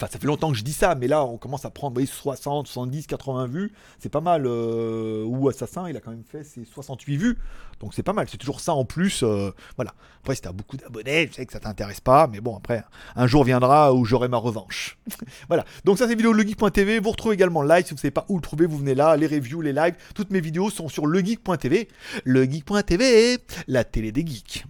Enfin, 0.00 0.06
ça 0.12 0.20
fait 0.20 0.28
longtemps 0.28 0.52
que 0.52 0.56
je 0.56 0.62
dis 0.62 0.72
ça, 0.72 0.94
mais 0.94 1.08
là, 1.08 1.24
on 1.24 1.38
commence 1.38 1.64
à 1.64 1.70
prendre 1.70 1.94
voyez, 1.94 2.06
60, 2.06 2.68
70, 2.68 3.08
80 3.08 3.46
vues. 3.48 3.72
C'est 3.98 4.08
pas 4.08 4.20
mal. 4.20 4.44
Euh, 4.46 5.24
ou 5.24 5.48
Assassin, 5.48 5.88
il 5.88 5.96
a 5.96 6.00
quand 6.00 6.12
même 6.12 6.22
fait 6.22 6.44
ses 6.44 6.64
68 6.64 7.16
vues. 7.16 7.38
Donc 7.80 7.94
c'est 7.94 8.04
pas 8.04 8.12
mal. 8.12 8.28
C'est 8.30 8.36
toujours 8.36 8.60
ça 8.60 8.74
en 8.74 8.84
plus. 8.84 9.24
Euh, 9.24 9.50
voilà. 9.74 9.92
Après, 10.20 10.36
si 10.36 10.42
t'as 10.42 10.52
beaucoup 10.52 10.76
d'abonnés, 10.76 11.26
je 11.28 11.34
sais 11.34 11.46
que 11.46 11.52
ça 11.52 11.58
t'intéresse 11.58 12.00
pas. 12.00 12.28
Mais 12.28 12.40
bon, 12.40 12.56
après, 12.56 12.84
un 13.16 13.26
jour 13.26 13.42
viendra 13.42 13.92
où 13.92 14.04
j'aurai 14.04 14.28
ma 14.28 14.36
revanche. 14.36 14.98
voilà. 15.48 15.64
Donc 15.84 15.98
ça, 15.98 16.06
c'est 16.06 16.14
vidéo 16.14 16.32
legeek.tv. 16.32 17.00
Vous 17.00 17.10
retrouvez 17.10 17.34
également 17.34 17.62
le 17.62 17.68
live. 17.68 17.84
Si 17.84 17.90
vous 17.90 17.98
savez 17.98 18.12
pas 18.12 18.24
où 18.28 18.36
le 18.36 18.42
trouver, 18.42 18.66
vous 18.66 18.78
venez 18.78 18.94
là. 18.94 19.16
Les 19.16 19.26
reviews, 19.26 19.62
les 19.62 19.72
lives. 19.72 19.96
Toutes 20.14 20.30
mes 20.30 20.40
vidéos 20.40 20.70
sont 20.70 20.88
sur 20.88 21.06
legeek.tv. 21.06 21.88
Legeek.tv, 22.24 23.38
la 23.66 23.82
télé 23.82 24.12
des 24.12 24.24
geeks. 24.24 24.64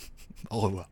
Au 0.50 0.58
revoir. 0.58 0.88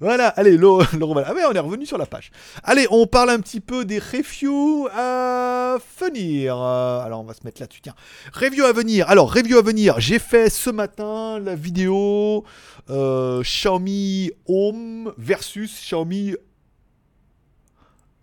Voilà, 0.00 0.28
allez, 0.28 0.52
le, 0.52 0.58
le 0.58 1.22
Ah 1.26 1.34
ouais, 1.34 1.42
on 1.48 1.52
est 1.52 1.58
revenu 1.58 1.86
sur 1.86 1.98
la 1.98 2.06
page. 2.06 2.30
Allez, 2.62 2.86
on 2.90 3.06
parle 3.06 3.30
un 3.30 3.40
petit 3.40 3.60
peu 3.60 3.84
des 3.84 3.98
reviews 3.98 4.88
à 4.92 5.78
venir. 6.00 6.56
Alors, 6.56 7.20
on 7.20 7.24
va 7.24 7.34
se 7.34 7.40
mettre 7.44 7.60
là-dessus, 7.60 7.80
tiens. 7.80 7.94
Review 8.32 8.64
à 8.64 8.72
venir. 8.72 9.08
Alors, 9.08 9.32
review 9.32 9.58
à 9.58 9.62
venir. 9.62 9.98
J'ai 9.98 10.18
fait 10.18 10.50
ce 10.50 10.70
matin 10.70 11.40
la 11.40 11.54
vidéo 11.54 12.44
euh, 12.90 13.42
Xiaomi 13.42 14.30
Home 14.46 15.12
versus 15.18 15.80
Xiaomi 15.80 16.34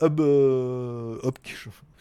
Hub... 0.01 0.19
Euh, 0.19 1.17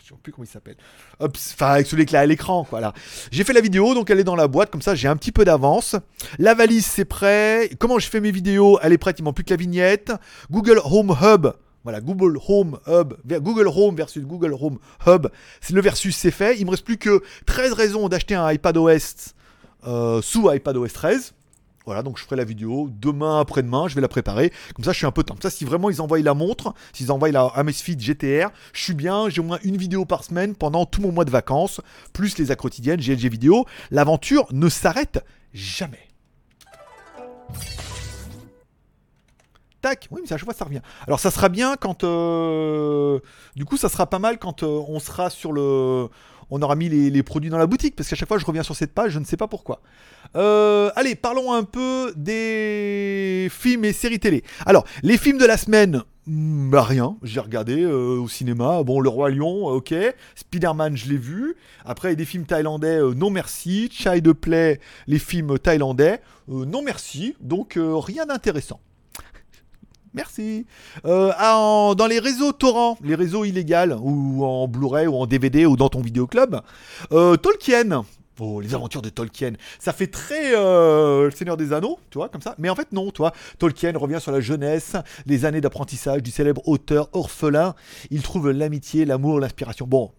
je 0.04 0.10
sais 0.10 0.14
plus 0.22 0.32
comment 0.32 0.44
il 0.44 0.48
s'appelle. 0.48 0.76
Enfin, 1.18 1.68
avec 1.68 1.86
celui 1.86 2.04
qui 2.04 2.14
à 2.14 2.26
l'écran, 2.26 2.66
voilà. 2.68 2.92
J'ai 3.30 3.42
fait 3.42 3.54
la 3.54 3.62
vidéo, 3.62 3.94
donc 3.94 4.10
elle 4.10 4.20
est 4.20 4.24
dans 4.24 4.36
la 4.36 4.48
boîte, 4.48 4.70
comme 4.70 4.82
ça 4.82 4.94
j'ai 4.94 5.08
un 5.08 5.16
petit 5.16 5.32
peu 5.32 5.46
d'avance. 5.46 5.96
La 6.38 6.52
valise, 6.52 6.84
c'est 6.84 7.06
prêt. 7.06 7.70
Comment 7.78 7.98
je 7.98 8.08
fais 8.08 8.20
mes 8.20 8.30
vidéos? 8.30 8.78
Elle 8.82 8.92
est 8.92 8.98
prête, 8.98 9.18
il 9.18 9.22
manque 9.22 9.36
plus 9.36 9.44
que 9.44 9.50
la 9.50 9.56
vignette. 9.56 10.12
Google 10.50 10.80
Home 10.84 11.16
Hub. 11.22 11.46
Voilà, 11.84 12.02
Google 12.02 12.38
Home 12.48 12.78
Hub, 12.86 13.14
Google 13.26 13.68
Home 13.68 13.96
versus 13.96 14.24
Google 14.24 14.54
Home 14.60 14.78
Hub. 15.06 15.28
Le 15.70 15.80
versus, 15.80 16.14
c'est 16.14 16.30
fait. 16.30 16.58
Il 16.58 16.66
me 16.66 16.70
reste 16.70 16.84
plus 16.84 16.98
que 16.98 17.22
13 17.46 17.72
raisons 17.72 18.08
d'acheter 18.08 18.34
un 18.34 18.50
iPadOS 18.52 19.32
euh, 19.86 20.20
sous 20.20 20.50
iPadOS 20.50 20.88
13. 20.88 21.32
Voilà, 21.86 22.02
donc 22.02 22.18
je 22.18 22.24
ferai 22.24 22.36
la 22.36 22.44
vidéo 22.44 22.88
demain, 22.90 23.40
après-demain, 23.40 23.88
je 23.88 23.94
vais 23.94 24.00
la 24.00 24.08
préparer. 24.08 24.52
Comme 24.74 24.84
ça, 24.84 24.92
je 24.92 24.98
suis 24.98 25.06
un 25.06 25.10
peu 25.10 25.22
temps. 25.22 25.36
Ça, 25.42 25.50
si 25.50 25.66
vraiment 25.66 25.90
ils 25.90 26.00
envoient 26.00 26.18
la 26.20 26.32
montre, 26.32 26.72
s'ils 26.94 27.12
envoient 27.12 27.30
la 27.30 27.44
Amazfit 27.54 27.98
GTR, 27.98 28.50
je 28.72 28.82
suis 28.82 28.94
bien, 28.94 29.28
j'ai 29.28 29.40
au 29.40 29.44
moins 29.44 29.58
une 29.64 29.76
vidéo 29.76 30.06
par 30.06 30.24
semaine 30.24 30.54
pendant 30.54 30.86
tout 30.86 31.02
mon 31.02 31.12
mois 31.12 31.26
de 31.26 31.30
vacances, 31.30 31.82
plus 32.14 32.38
les 32.38 32.54
quotidiennes, 32.56 33.00
GLG 33.00 33.28
vidéo. 33.28 33.66
L'aventure 33.90 34.46
ne 34.52 34.70
s'arrête 34.70 35.22
jamais. 35.52 36.08
Tac, 39.82 40.08
oui, 40.10 40.22
mais 40.24 40.32
à 40.32 40.38
chaque 40.38 40.46
fois 40.46 40.54
ça 40.54 40.64
revient. 40.64 40.80
Alors 41.06 41.20
ça 41.20 41.30
sera 41.30 41.50
bien 41.50 41.76
quand. 41.76 42.04
Euh, 42.04 43.18
du 43.54 43.66
coup, 43.66 43.76
ça 43.76 43.90
sera 43.90 44.06
pas 44.06 44.18
mal 44.18 44.38
quand 44.38 44.62
euh, 44.62 44.82
on 44.88 44.98
sera 44.98 45.28
sur 45.28 45.52
le 45.52 46.08
on 46.50 46.62
aura 46.62 46.76
mis 46.76 46.88
les, 46.88 47.22
produits 47.22 47.50
dans 47.50 47.58
la 47.58 47.66
boutique, 47.66 47.96
parce 47.96 48.08
qu'à 48.08 48.16
chaque 48.16 48.28
fois 48.28 48.38
je 48.38 48.46
reviens 48.46 48.62
sur 48.62 48.76
cette 48.76 48.92
page, 48.92 49.12
je 49.12 49.18
ne 49.18 49.24
sais 49.24 49.36
pas 49.36 49.48
pourquoi. 49.48 49.80
Euh, 50.36 50.90
allez, 50.96 51.14
parlons 51.14 51.52
un 51.52 51.62
peu 51.62 52.12
des 52.16 53.48
films 53.50 53.84
et 53.84 53.92
séries 53.92 54.18
télé. 54.18 54.42
Alors, 54.66 54.84
les 55.02 55.16
films 55.16 55.38
de 55.38 55.44
la 55.44 55.56
semaine, 55.56 56.02
hmm, 56.26 56.70
bah 56.70 56.82
rien, 56.82 57.16
j'ai 57.22 57.40
regardé 57.40 57.82
euh, 57.82 58.18
au 58.18 58.28
cinéma. 58.28 58.82
Bon, 58.82 59.00
Le 59.00 59.08
Roi 59.08 59.30
Lion, 59.30 59.70
euh, 59.70 59.76
ok. 59.76 59.94
Spider-Man, 60.34 60.96
je 60.96 61.08
l'ai 61.08 61.16
vu. 61.16 61.56
Après, 61.84 62.16
des 62.16 62.24
films 62.24 62.46
thaïlandais, 62.46 63.00
non 63.14 63.30
merci. 63.30 63.88
Child 63.92 64.32
Play, 64.32 64.80
les 65.06 65.18
films 65.18 65.58
thaïlandais, 65.58 66.20
non 66.48 66.82
merci. 66.82 67.36
Donc, 67.40 67.78
rien 67.78 68.26
d'intéressant. 68.26 68.80
Merci. 70.14 70.64
Euh, 71.04 71.32
dans 71.94 72.06
les 72.08 72.20
réseaux 72.20 72.52
torrents, 72.52 72.96
les 73.02 73.16
réseaux 73.16 73.44
illégaux, 73.44 73.98
ou 74.00 74.44
en 74.44 74.68
Blu-ray, 74.68 75.08
ou 75.08 75.16
en 75.16 75.26
DVD, 75.26 75.66
ou 75.66 75.76
dans 75.76 75.88
ton 75.88 76.00
vidéoclub, 76.00 76.60
euh, 77.12 77.36
Tolkien. 77.36 78.04
Oh, 78.40 78.60
les 78.60 78.74
aventures 78.74 79.02
de 79.02 79.10
Tolkien. 79.10 79.52
Ça 79.78 79.92
fait 79.92 80.08
très 80.08 80.56
euh, 80.56 81.26
Le 81.26 81.30
Seigneur 81.30 81.56
des 81.56 81.72
Anneaux, 81.72 81.98
tu 82.10 82.18
vois, 82.18 82.28
comme 82.28 82.42
ça. 82.42 82.54
Mais 82.58 82.68
en 82.68 82.74
fait, 82.74 82.92
non, 82.92 83.10
toi. 83.10 83.32
Tolkien 83.58 83.92
revient 83.96 84.20
sur 84.20 84.32
la 84.32 84.40
jeunesse, 84.40 84.96
les 85.26 85.44
années 85.44 85.60
d'apprentissage 85.60 86.22
du 86.22 86.30
célèbre 86.30 86.66
auteur 86.66 87.08
orphelin. 87.12 87.74
Il 88.10 88.22
trouve 88.22 88.50
l'amitié, 88.50 89.04
l'amour, 89.04 89.38
l'inspiration. 89.38 89.86
Bon, 89.86 90.10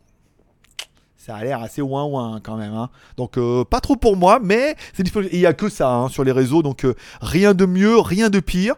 ça 1.18 1.36
a 1.36 1.44
l'air 1.44 1.62
assez 1.62 1.82
ouin 1.82 2.06
ouin 2.06 2.40
quand 2.42 2.56
même. 2.56 2.74
Hein. 2.74 2.90
Donc 3.18 3.38
euh, 3.38 3.66
pas 3.66 3.82
trop 3.82 3.96
pour 3.98 4.16
moi, 4.16 4.40
mais 4.42 4.76
c'est. 4.94 5.04
Il 5.32 5.40
n'y 5.40 5.46
a 5.46 5.54
que 5.54 5.68
ça 5.68 5.90
hein, 5.90 6.10
sur 6.10 6.24
les 6.24 6.32
réseaux, 6.32 6.64
donc 6.64 6.86
rien 7.20 7.54
de 7.54 7.66
mieux, 7.66 7.98
rien 8.00 8.30
de 8.30 8.40
pire. 8.40 8.76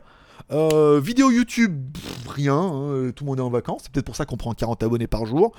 Euh, 0.51 1.01
vidéo 1.03 1.29
YouTube, 1.29 1.97
rien, 2.25 2.55
hein, 2.55 3.11
tout 3.13 3.25
le 3.25 3.29
monde 3.29 3.39
est 3.39 3.43
en 3.43 3.49
vacances, 3.49 3.81
c'est 3.83 3.91
peut-être 3.91 4.05
pour 4.05 4.15
ça 4.15 4.25
qu'on 4.25 4.37
prend 4.37 4.53
40 4.53 4.81
abonnés 4.81 5.07
par 5.07 5.25
jour. 5.25 5.51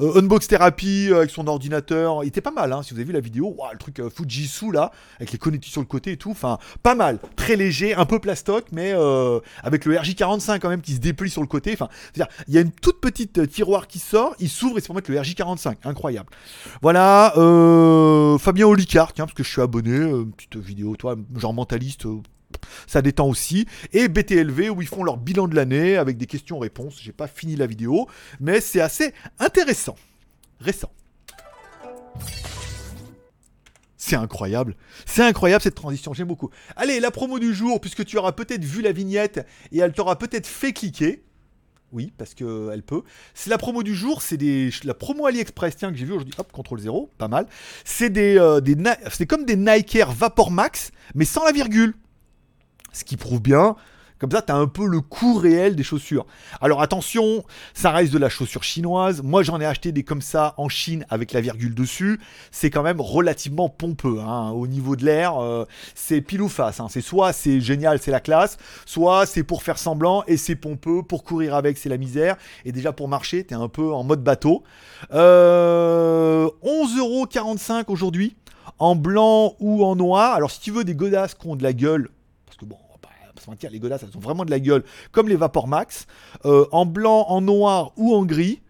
Euh, 0.00 0.18
Unbox 0.18 0.48
Therapy 0.48 1.08
euh, 1.10 1.18
avec 1.18 1.30
son 1.30 1.46
ordinateur, 1.46 2.24
il 2.24 2.28
était 2.28 2.40
pas 2.40 2.50
mal, 2.50 2.72
hein, 2.72 2.82
si 2.82 2.94
vous 2.94 3.00
avez 3.00 3.04
vu 3.04 3.12
la 3.12 3.20
vidéo, 3.20 3.54
le 3.70 3.78
truc 3.78 4.00
Fujitsu 4.08 4.72
là, 4.72 4.92
avec 5.18 5.32
les 5.32 5.38
connectiques 5.38 5.72
sur 5.72 5.82
le 5.82 5.86
côté 5.86 6.12
et 6.12 6.16
tout, 6.16 6.30
enfin 6.30 6.58
pas 6.82 6.94
mal, 6.94 7.18
très 7.36 7.54
léger, 7.54 7.94
un 7.94 8.06
peu 8.06 8.18
plastoc, 8.18 8.64
mais 8.72 8.94
avec 9.62 9.84
le 9.84 9.96
RJ45 9.96 10.58
quand 10.58 10.70
même 10.70 10.80
qui 10.80 10.94
se 10.94 11.00
déplie 11.00 11.30
sur 11.30 11.42
le 11.42 11.48
côté, 11.48 11.72
enfin, 11.74 11.88
il 12.16 12.54
y 12.54 12.58
a 12.58 12.60
une 12.62 12.72
toute 12.72 13.00
petite 13.00 13.46
tiroir 13.50 13.88
qui 13.88 13.98
sort, 13.98 14.34
il 14.38 14.48
s'ouvre 14.48 14.78
et 14.78 14.80
c'est 14.80 14.86
pour 14.86 14.96
mettre 14.96 15.10
le 15.10 15.18
RJ45, 15.18 15.76
incroyable. 15.84 16.30
Voilà, 16.80 17.32
Fabien 18.38 18.66
Olicard, 18.66 19.12
parce 19.12 19.34
que 19.34 19.42
je 19.42 19.50
suis 19.50 19.60
abonné, 19.60 20.10
petite 20.36 20.56
vidéo, 20.56 20.96
toi, 20.96 21.16
genre 21.36 21.52
mentaliste, 21.52 22.06
ça 22.86 23.02
détend 23.02 23.28
aussi. 23.28 23.66
Et 23.92 24.08
BTLV 24.08 24.70
où 24.70 24.82
ils 24.82 24.88
font 24.88 25.04
leur 25.04 25.16
bilan 25.16 25.48
de 25.48 25.54
l'année 25.54 25.96
avec 25.96 26.16
des 26.16 26.26
questions-réponses. 26.26 26.98
J'ai 27.00 27.12
pas 27.12 27.28
fini 27.28 27.56
la 27.56 27.66
vidéo, 27.66 28.08
mais 28.40 28.60
c'est 28.60 28.80
assez 28.80 29.12
intéressant. 29.38 29.96
Récent. 30.60 30.90
C'est 33.96 34.16
incroyable. 34.16 34.76
C'est 35.04 35.22
incroyable 35.22 35.62
cette 35.62 35.74
transition, 35.74 36.14
j'aime 36.14 36.28
beaucoup. 36.28 36.50
Allez, 36.74 37.00
la 37.00 37.10
promo 37.10 37.38
du 37.38 37.54
jour, 37.54 37.80
puisque 37.80 38.04
tu 38.04 38.16
auras 38.16 38.32
peut-être 38.32 38.64
vu 38.64 38.80
la 38.80 38.92
vignette 38.92 39.46
et 39.72 39.78
elle 39.78 39.92
t'aura 39.92 40.18
peut-être 40.18 40.46
fait 40.46 40.72
cliquer. 40.72 41.22
Oui, 41.92 42.12
parce 42.16 42.34
qu'elle 42.34 42.82
peut. 42.82 43.02
C'est 43.34 43.50
la 43.50 43.58
promo 43.58 43.82
du 43.82 43.94
jour, 43.94 44.22
c'est 44.22 44.36
des 44.36 44.70
la 44.84 44.94
promo 44.94 45.26
AliExpress, 45.26 45.76
tiens, 45.76 45.92
que 45.92 45.98
j'ai 45.98 46.06
vu 46.06 46.12
aujourd'hui. 46.12 46.34
Hop, 46.38 46.50
contrôle 46.50 46.80
0, 46.80 47.10
pas 47.18 47.28
mal. 47.28 47.46
C'est 47.84 48.10
des, 48.10 48.38
euh, 48.38 48.60
des 48.60 48.76
c'est 49.10 49.26
comme 49.26 49.44
des 49.44 49.56
Nike 49.56 49.96
Air 49.96 50.12
Vapor 50.12 50.50
Max, 50.50 50.92
mais 51.14 51.24
sans 51.24 51.44
la 51.44 51.52
virgule. 51.52 51.94
Ce 52.92 53.04
qui 53.04 53.16
prouve 53.16 53.40
bien 53.40 53.76
comme 54.20 54.30
ça, 54.30 54.42
tu 54.42 54.52
as 54.52 54.56
un 54.56 54.66
peu 54.66 54.86
le 54.86 55.00
coût 55.00 55.38
réel 55.38 55.74
des 55.74 55.82
chaussures. 55.82 56.26
Alors 56.60 56.82
attention, 56.82 57.42
ça 57.72 57.90
reste 57.90 58.12
de 58.12 58.18
la 58.18 58.28
chaussure 58.28 58.62
chinoise. 58.62 59.22
Moi, 59.22 59.42
j'en 59.42 59.58
ai 59.62 59.64
acheté 59.64 59.92
des 59.92 60.04
comme 60.04 60.20
ça 60.20 60.52
en 60.58 60.68
Chine 60.68 61.06
avec 61.08 61.32
la 61.32 61.40
virgule 61.40 61.74
dessus. 61.74 62.20
C'est 62.50 62.68
quand 62.68 62.82
même 62.82 63.00
relativement 63.00 63.70
pompeux. 63.70 64.20
Hein. 64.20 64.50
Au 64.50 64.66
niveau 64.66 64.94
de 64.94 65.06
l'air, 65.06 65.38
euh, 65.38 65.64
c'est 65.94 66.20
pile 66.20 66.42
ou 66.42 66.50
face. 66.50 66.80
Hein. 66.80 66.88
C'est 66.90 67.00
soit 67.00 67.32
c'est 67.32 67.62
génial, 67.62 67.98
c'est 67.98 68.10
la 68.10 68.20
classe, 68.20 68.58
soit 68.84 69.24
c'est 69.24 69.42
pour 69.42 69.62
faire 69.62 69.78
semblant 69.78 70.22
et 70.26 70.36
c'est 70.36 70.54
pompeux. 70.54 71.02
Pour 71.02 71.24
courir 71.24 71.54
avec, 71.54 71.78
c'est 71.78 71.88
la 71.88 71.96
misère. 71.96 72.36
Et 72.66 72.72
déjà 72.72 72.92
pour 72.92 73.08
marcher, 73.08 73.46
tu 73.46 73.54
es 73.54 73.56
un 73.56 73.68
peu 73.68 73.90
en 73.90 74.04
mode 74.04 74.22
bateau. 74.22 74.64
Euh, 75.14 76.46
11,45€ 76.62 77.84
aujourd'hui, 77.88 78.36
en 78.78 78.96
blanc 78.96 79.54
ou 79.60 79.82
en 79.82 79.96
noir. 79.96 80.34
Alors 80.34 80.50
si 80.50 80.60
tu 80.60 80.72
veux 80.72 80.84
des 80.84 80.94
godasses 80.94 81.32
qui 81.32 81.46
ont 81.46 81.56
de 81.56 81.62
la 81.62 81.72
gueule, 81.72 82.10
les 83.70 83.78
godasses, 83.78 84.02
elles 84.02 84.16
ont 84.16 84.20
vraiment 84.20 84.44
de 84.44 84.50
la 84.50 84.60
gueule, 84.60 84.84
comme 85.12 85.28
les 85.28 85.36
Vapor 85.36 85.68
Max, 85.68 86.06
euh, 86.44 86.66
en 86.72 86.86
blanc, 86.86 87.26
en 87.28 87.40
noir 87.40 87.92
ou 87.96 88.14
en 88.14 88.24
gris. 88.24 88.60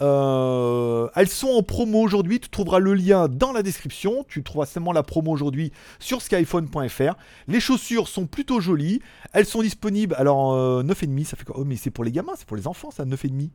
Euh, 0.00 1.08
elles 1.16 1.28
sont 1.28 1.48
en 1.48 1.62
promo 1.62 2.00
aujourd'hui, 2.00 2.38
tu 2.38 2.48
trouveras 2.48 2.78
le 2.78 2.94
lien 2.94 3.26
dans 3.28 3.52
la 3.52 3.62
description, 3.62 4.24
tu 4.28 4.44
trouveras 4.44 4.66
seulement 4.66 4.92
la 4.92 5.02
promo 5.02 5.32
aujourd'hui 5.32 5.72
sur 5.98 6.22
skyphone.fr. 6.22 7.14
Les 7.48 7.60
chaussures 7.60 8.06
sont 8.08 8.26
plutôt 8.26 8.60
jolies, 8.60 9.00
elles 9.32 9.46
sont 9.46 9.62
disponibles, 9.62 10.14
alors 10.16 10.52
euh, 10.52 10.84
9,5, 10.84 11.24
ça 11.24 11.36
fait 11.36 11.44
quoi? 11.44 11.56
Oh 11.58 11.64
mais 11.64 11.76
c'est 11.76 11.90
pour 11.90 12.04
les 12.04 12.12
gamins, 12.12 12.34
c'est 12.36 12.46
pour 12.46 12.56
les 12.56 12.68
enfants 12.68 12.90
ça, 12.92 13.04
9,5. 13.04 13.48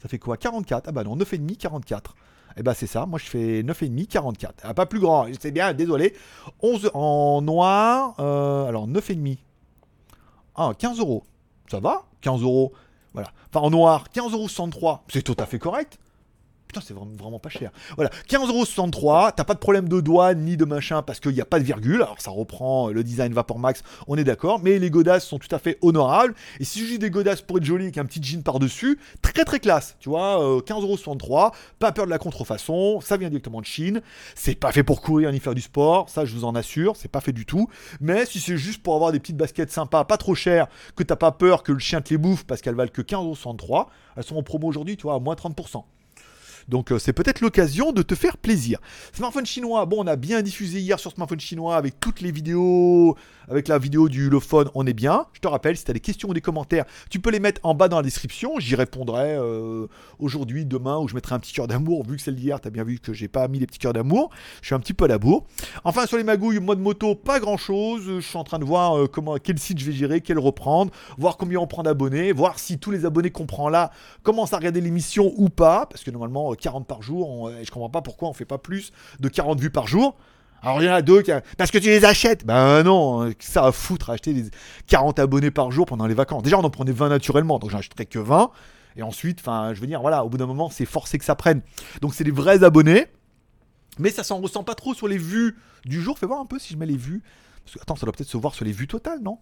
Ça 0.00 0.08
fait 0.08 0.18
quoi? 0.18 0.36
44 0.36 0.84
Ah 0.86 0.92
bah 0.92 1.04
non, 1.04 1.16
9,5, 1.16 1.56
44. 1.56 2.14
Et 2.56 2.62
bah 2.62 2.74
c'est 2.74 2.86
ça, 2.86 3.06
moi 3.06 3.18
je 3.18 3.26
fais 3.26 3.62
9,5, 3.62 4.06
44. 4.06 4.54
Ah, 4.62 4.74
pas 4.74 4.86
plus 4.86 5.00
grand, 5.00 5.26
c'est 5.40 5.50
bien, 5.50 5.72
désolé. 5.72 6.14
11 6.62 6.90
en 6.94 7.42
noir, 7.42 8.14
euh, 8.20 8.66
alors 8.66 8.88
9,5. 8.88 9.38
Ah, 10.62 10.74
15 10.78 10.98
euros. 10.98 11.24
Ça 11.70 11.80
va 11.80 12.02
15 12.20 12.42
euros. 12.42 12.74
Voilà. 13.14 13.30
Enfin, 13.48 13.64
en 13.64 13.70
noir, 13.70 14.04
15,63 14.14 14.82
euros. 14.82 14.98
C'est 15.08 15.22
tout 15.22 15.36
à 15.38 15.46
fait 15.46 15.58
correct. 15.58 15.98
Putain, 16.70 16.82
c'est 16.86 16.94
vraiment, 16.94 17.40
pas 17.40 17.48
cher. 17.48 17.72
Voilà, 17.96 18.12
15,63€, 18.28 19.32
t'as 19.34 19.42
pas 19.42 19.54
de 19.54 19.58
problème 19.58 19.88
de 19.88 20.00
douane 20.00 20.44
ni 20.44 20.56
de 20.56 20.64
machin 20.64 21.02
parce 21.02 21.18
qu'il 21.18 21.32
n'y 21.32 21.40
a 21.40 21.44
pas 21.44 21.58
de 21.58 21.64
virgule. 21.64 21.96
Alors 21.96 22.20
ça 22.20 22.30
reprend 22.30 22.90
le 22.90 23.02
design 23.02 23.32
Vapor 23.32 23.58
Max, 23.58 23.82
on 24.06 24.16
est 24.16 24.22
d'accord. 24.22 24.60
Mais 24.62 24.78
les 24.78 24.88
godasses 24.88 25.26
sont 25.26 25.40
tout 25.40 25.52
à 25.52 25.58
fait 25.58 25.78
honorables. 25.82 26.32
Et 26.60 26.64
si 26.64 26.86
j'ai 26.86 26.98
des 26.98 27.10
godasses 27.10 27.42
pour 27.42 27.58
être 27.58 27.64
joli 27.64 27.86
avec 27.86 27.98
un 27.98 28.04
petit 28.04 28.22
jean 28.22 28.44
par-dessus, 28.44 29.00
très 29.20 29.44
très 29.44 29.58
classe. 29.58 29.96
Tu 29.98 30.08
vois, 30.08 30.36
15,63€, 30.60 31.46
euh, 31.46 31.50
pas 31.80 31.90
peur 31.90 32.04
de 32.04 32.10
la 32.10 32.18
contrefaçon, 32.18 33.00
ça 33.00 33.16
vient 33.16 33.30
directement 33.30 33.60
de 33.60 33.66
Chine. 33.66 34.00
C'est 34.36 34.54
pas 34.54 34.70
fait 34.70 34.84
pour 34.84 35.02
courir 35.02 35.32
ni 35.32 35.40
faire 35.40 35.56
du 35.56 35.62
sport, 35.62 36.08
ça 36.08 36.24
je 36.24 36.32
vous 36.36 36.44
en 36.44 36.54
assure, 36.54 36.94
c'est 36.94 37.10
pas 37.10 37.20
fait 37.20 37.32
du 37.32 37.46
tout. 37.46 37.68
Mais 38.00 38.26
si 38.26 38.38
c'est 38.38 38.56
juste 38.56 38.80
pour 38.84 38.94
avoir 38.94 39.10
des 39.10 39.18
petites 39.18 39.36
baskets 39.36 39.72
sympas, 39.72 40.04
pas 40.04 40.18
trop 40.18 40.36
chères, 40.36 40.68
que 40.94 41.02
t'as 41.02 41.16
pas 41.16 41.32
peur 41.32 41.64
que 41.64 41.72
le 41.72 41.80
chien 41.80 42.00
te 42.00 42.10
les 42.10 42.18
bouffe 42.18 42.44
parce 42.44 42.60
qu'elles 42.60 42.76
valent 42.76 42.92
que 42.92 43.02
15,63€, 43.02 43.86
elles 44.16 44.22
sont 44.22 44.36
en 44.36 44.44
promo 44.44 44.68
aujourd'hui, 44.68 44.96
tu 44.96 45.02
vois, 45.02 45.14
à 45.14 45.18
moins 45.18 45.34
30%. 45.34 45.82
Donc 46.68 46.92
euh, 46.92 46.98
c'est 46.98 47.12
peut-être 47.12 47.40
l'occasion 47.40 47.92
de 47.92 48.02
te 48.02 48.14
faire 48.14 48.36
plaisir. 48.36 48.78
Smartphone 49.12 49.46
chinois, 49.46 49.86
bon 49.86 50.04
on 50.04 50.06
a 50.06 50.16
bien 50.16 50.42
diffusé 50.42 50.80
hier 50.80 50.98
sur 50.98 51.12
smartphone 51.12 51.40
chinois 51.40 51.76
avec 51.76 52.00
toutes 52.00 52.20
les 52.20 52.32
vidéos, 52.32 53.16
avec 53.50 53.66
la 53.66 53.78
vidéo 53.78 54.08
du 54.08 54.28
Ulefone, 54.28 54.70
on 54.74 54.86
est 54.86 54.92
bien. 54.92 55.26
Je 55.32 55.40
te 55.40 55.48
rappelle, 55.48 55.76
si 55.76 55.84
tu 55.84 55.92
des 55.92 56.00
questions 56.00 56.28
ou 56.28 56.34
des 56.34 56.40
commentaires, 56.40 56.84
tu 57.10 57.18
peux 57.18 57.30
les 57.30 57.40
mettre 57.40 57.60
en 57.64 57.74
bas 57.74 57.88
dans 57.88 57.96
la 57.96 58.02
description. 58.02 58.58
J'y 58.58 58.76
répondrai 58.76 59.34
euh, 59.34 59.88
aujourd'hui, 60.20 60.64
demain, 60.64 60.98
ou 60.98 61.08
je 61.08 61.14
mettrai 61.14 61.34
un 61.34 61.40
petit 61.40 61.52
cœur 61.52 61.66
d'amour. 61.66 62.04
Vu 62.06 62.16
que 62.16 62.22
c'est 62.22 62.34
d'hier, 62.34 62.60
tu 62.60 62.68
as 62.68 62.70
bien 62.70 62.84
vu 62.84 63.00
que 63.00 63.12
j'ai 63.12 63.26
pas 63.26 63.48
mis 63.48 63.58
les 63.58 63.66
petits 63.66 63.80
cœurs 63.80 63.92
d'amour. 63.92 64.30
Je 64.62 64.66
suis 64.66 64.74
un 64.74 64.78
petit 64.78 64.94
peu 64.94 65.06
à 65.06 65.08
la 65.08 65.18
bourre. 65.18 65.46
Enfin 65.82 66.06
sur 66.06 66.16
les 66.16 66.22
magouilles, 66.24 66.60
mode 66.60 66.78
moto, 66.78 67.16
pas 67.16 67.40
grand 67.40 67.56
chose. 67.56 68.02
Je 68.06 68.20
suis 68.20 68.38
en 68.38 68.44
train 68.44 68.60
de 68.60 68.64
voir 68.64 68.96
euh, 68.96 69.06
comment, 69.08 69.36
quel 69.42 69.58
site 69.58 69.78
je 69.78 69.86
vais 69.86 69.92
gérer, 69.92 70.20
quel 70.20 70.38
reprendre, 70.38 70.92
voir 71.18 71.36
combien 71.36 71.58
on 71.58 71.66
prend 71.66 71.82
d'abonnés, 71.82 72.32
voir 72.32 72.58
si 72.58 72.78
tous 72.78 72.92
les 72.92 73.04
abonnés 73.04 73.30
qu'on 73.30 73.46
prend 73.46 73.68
là 73.68 73.90
commencent 74.22 74.52
à 74.52 74.58
regarder 74.58 74.80
l'émission 74.80 75.32
ou 75.36 75.48
pas. 75.48 75.86
Parce 75.86 76.04
que 76.04 76.10
normalement, 76.12 76.49
40 76.54 76.86
par 76.86 77.02
jour. 77.02 77.50
je 77.62 77.70
comprends 77.70 77.90
pas 77.90 78.02
pourquoi 78.02 78.28
on 78.28 78.32
fait 78.32 78.44
pas 78.44 78.58
plus 78.58 78.92
de 79.18 79.28
40 79.28 79.60
vues 79.60 79.70
par 79.70 79.86
jour. 79.86 80.16
Alors 80.62 80.82
il 80.82 80.86
y 80.86 80.90
en 80.90 80.94
a 80.94 81.02
deux 81.02 81.22
qui... 81.22 81.30
Parce 81.56 81.70
que 81.70 81.78
tu 81.78 81.88
les 81.88 82.04
achètes 82.04 82.44
Ben 82.44 82.82
non, 82.82 83.32
ça 83.38 83.64
à 83.64 83.72
foutre 83.72 84.10
acheter 84.10 84.34
des 84.34 84.50
40 84.88 85.18
abonnés 85.18 85.50
par 85.50 85.70
jour 85.70 85.86
pendant 85.86 86.06
les 86.06 86.14
vacances. 86.14 86.42
Déjà 86.42 86.58
on 86.58 86.64
en 86.64 86.70
prenait 86.70 86.92
20 86.92 87.08
naturellement, 87.08 87.58
donc 87.58 87.70
j'en 87.70 87.78
achèterais 87.78 88.06
que 88.06 88.18
20. 88.18 88.50
Et 88.96 89.02
ensuite, 89.02 89.38
enfin 89.40 89.72
je 89.72 89.80
veux 89.80 89.86
dire, 89.86 90.00
voilà, 90.00 90.24
au 90.24 90.28
bout 90.28 90.36
d'un 90.36 90.46
moment 90.46 90.68
c'est 90.68 90.84
forcé 90.84 91.18
que 91.18 91.24
ça 91.24 91.34
prenne. 91.34 91.62
Donc 92.02 92.14
c'est 92.14 92.24
des 92.24 92.30
vrais 92.30 92.62
abonnés. 92.62 93.06
Mais 93.98 94.10
ça 94.10 94.22
s'en 94.22 94.40
ressent 94.40 94.64
pas 94.64 94.74
trop 94.74 94.94
sur 94.94 95.08
les 95.08 95.18
vues 95.18 95.56
du 95.84 96.00
jour. 96.00 96.18
Fais 96.18 96.26
voir 96.26 96.40
un 96.40 96.46
peu 96.46 96.58
si 96.58 96.74
je 96.74 96.78
mets 96.78 96.86
les 96.86 96.96
vues. 96.96 97.22
Parce 97.64 97.76
que, 97.76 97.82
attends, 97.82 97.96
ça 97.96 98.06
doit 98.06 98.12
peut-être 98.12 98.28
se 98.28 98.36
voir 98.36 98.54
sur 98.54 98.64
les 98.64 98.72
vues 98.72 98.86
totales, 98.86 99.20
non? 99.20 99.38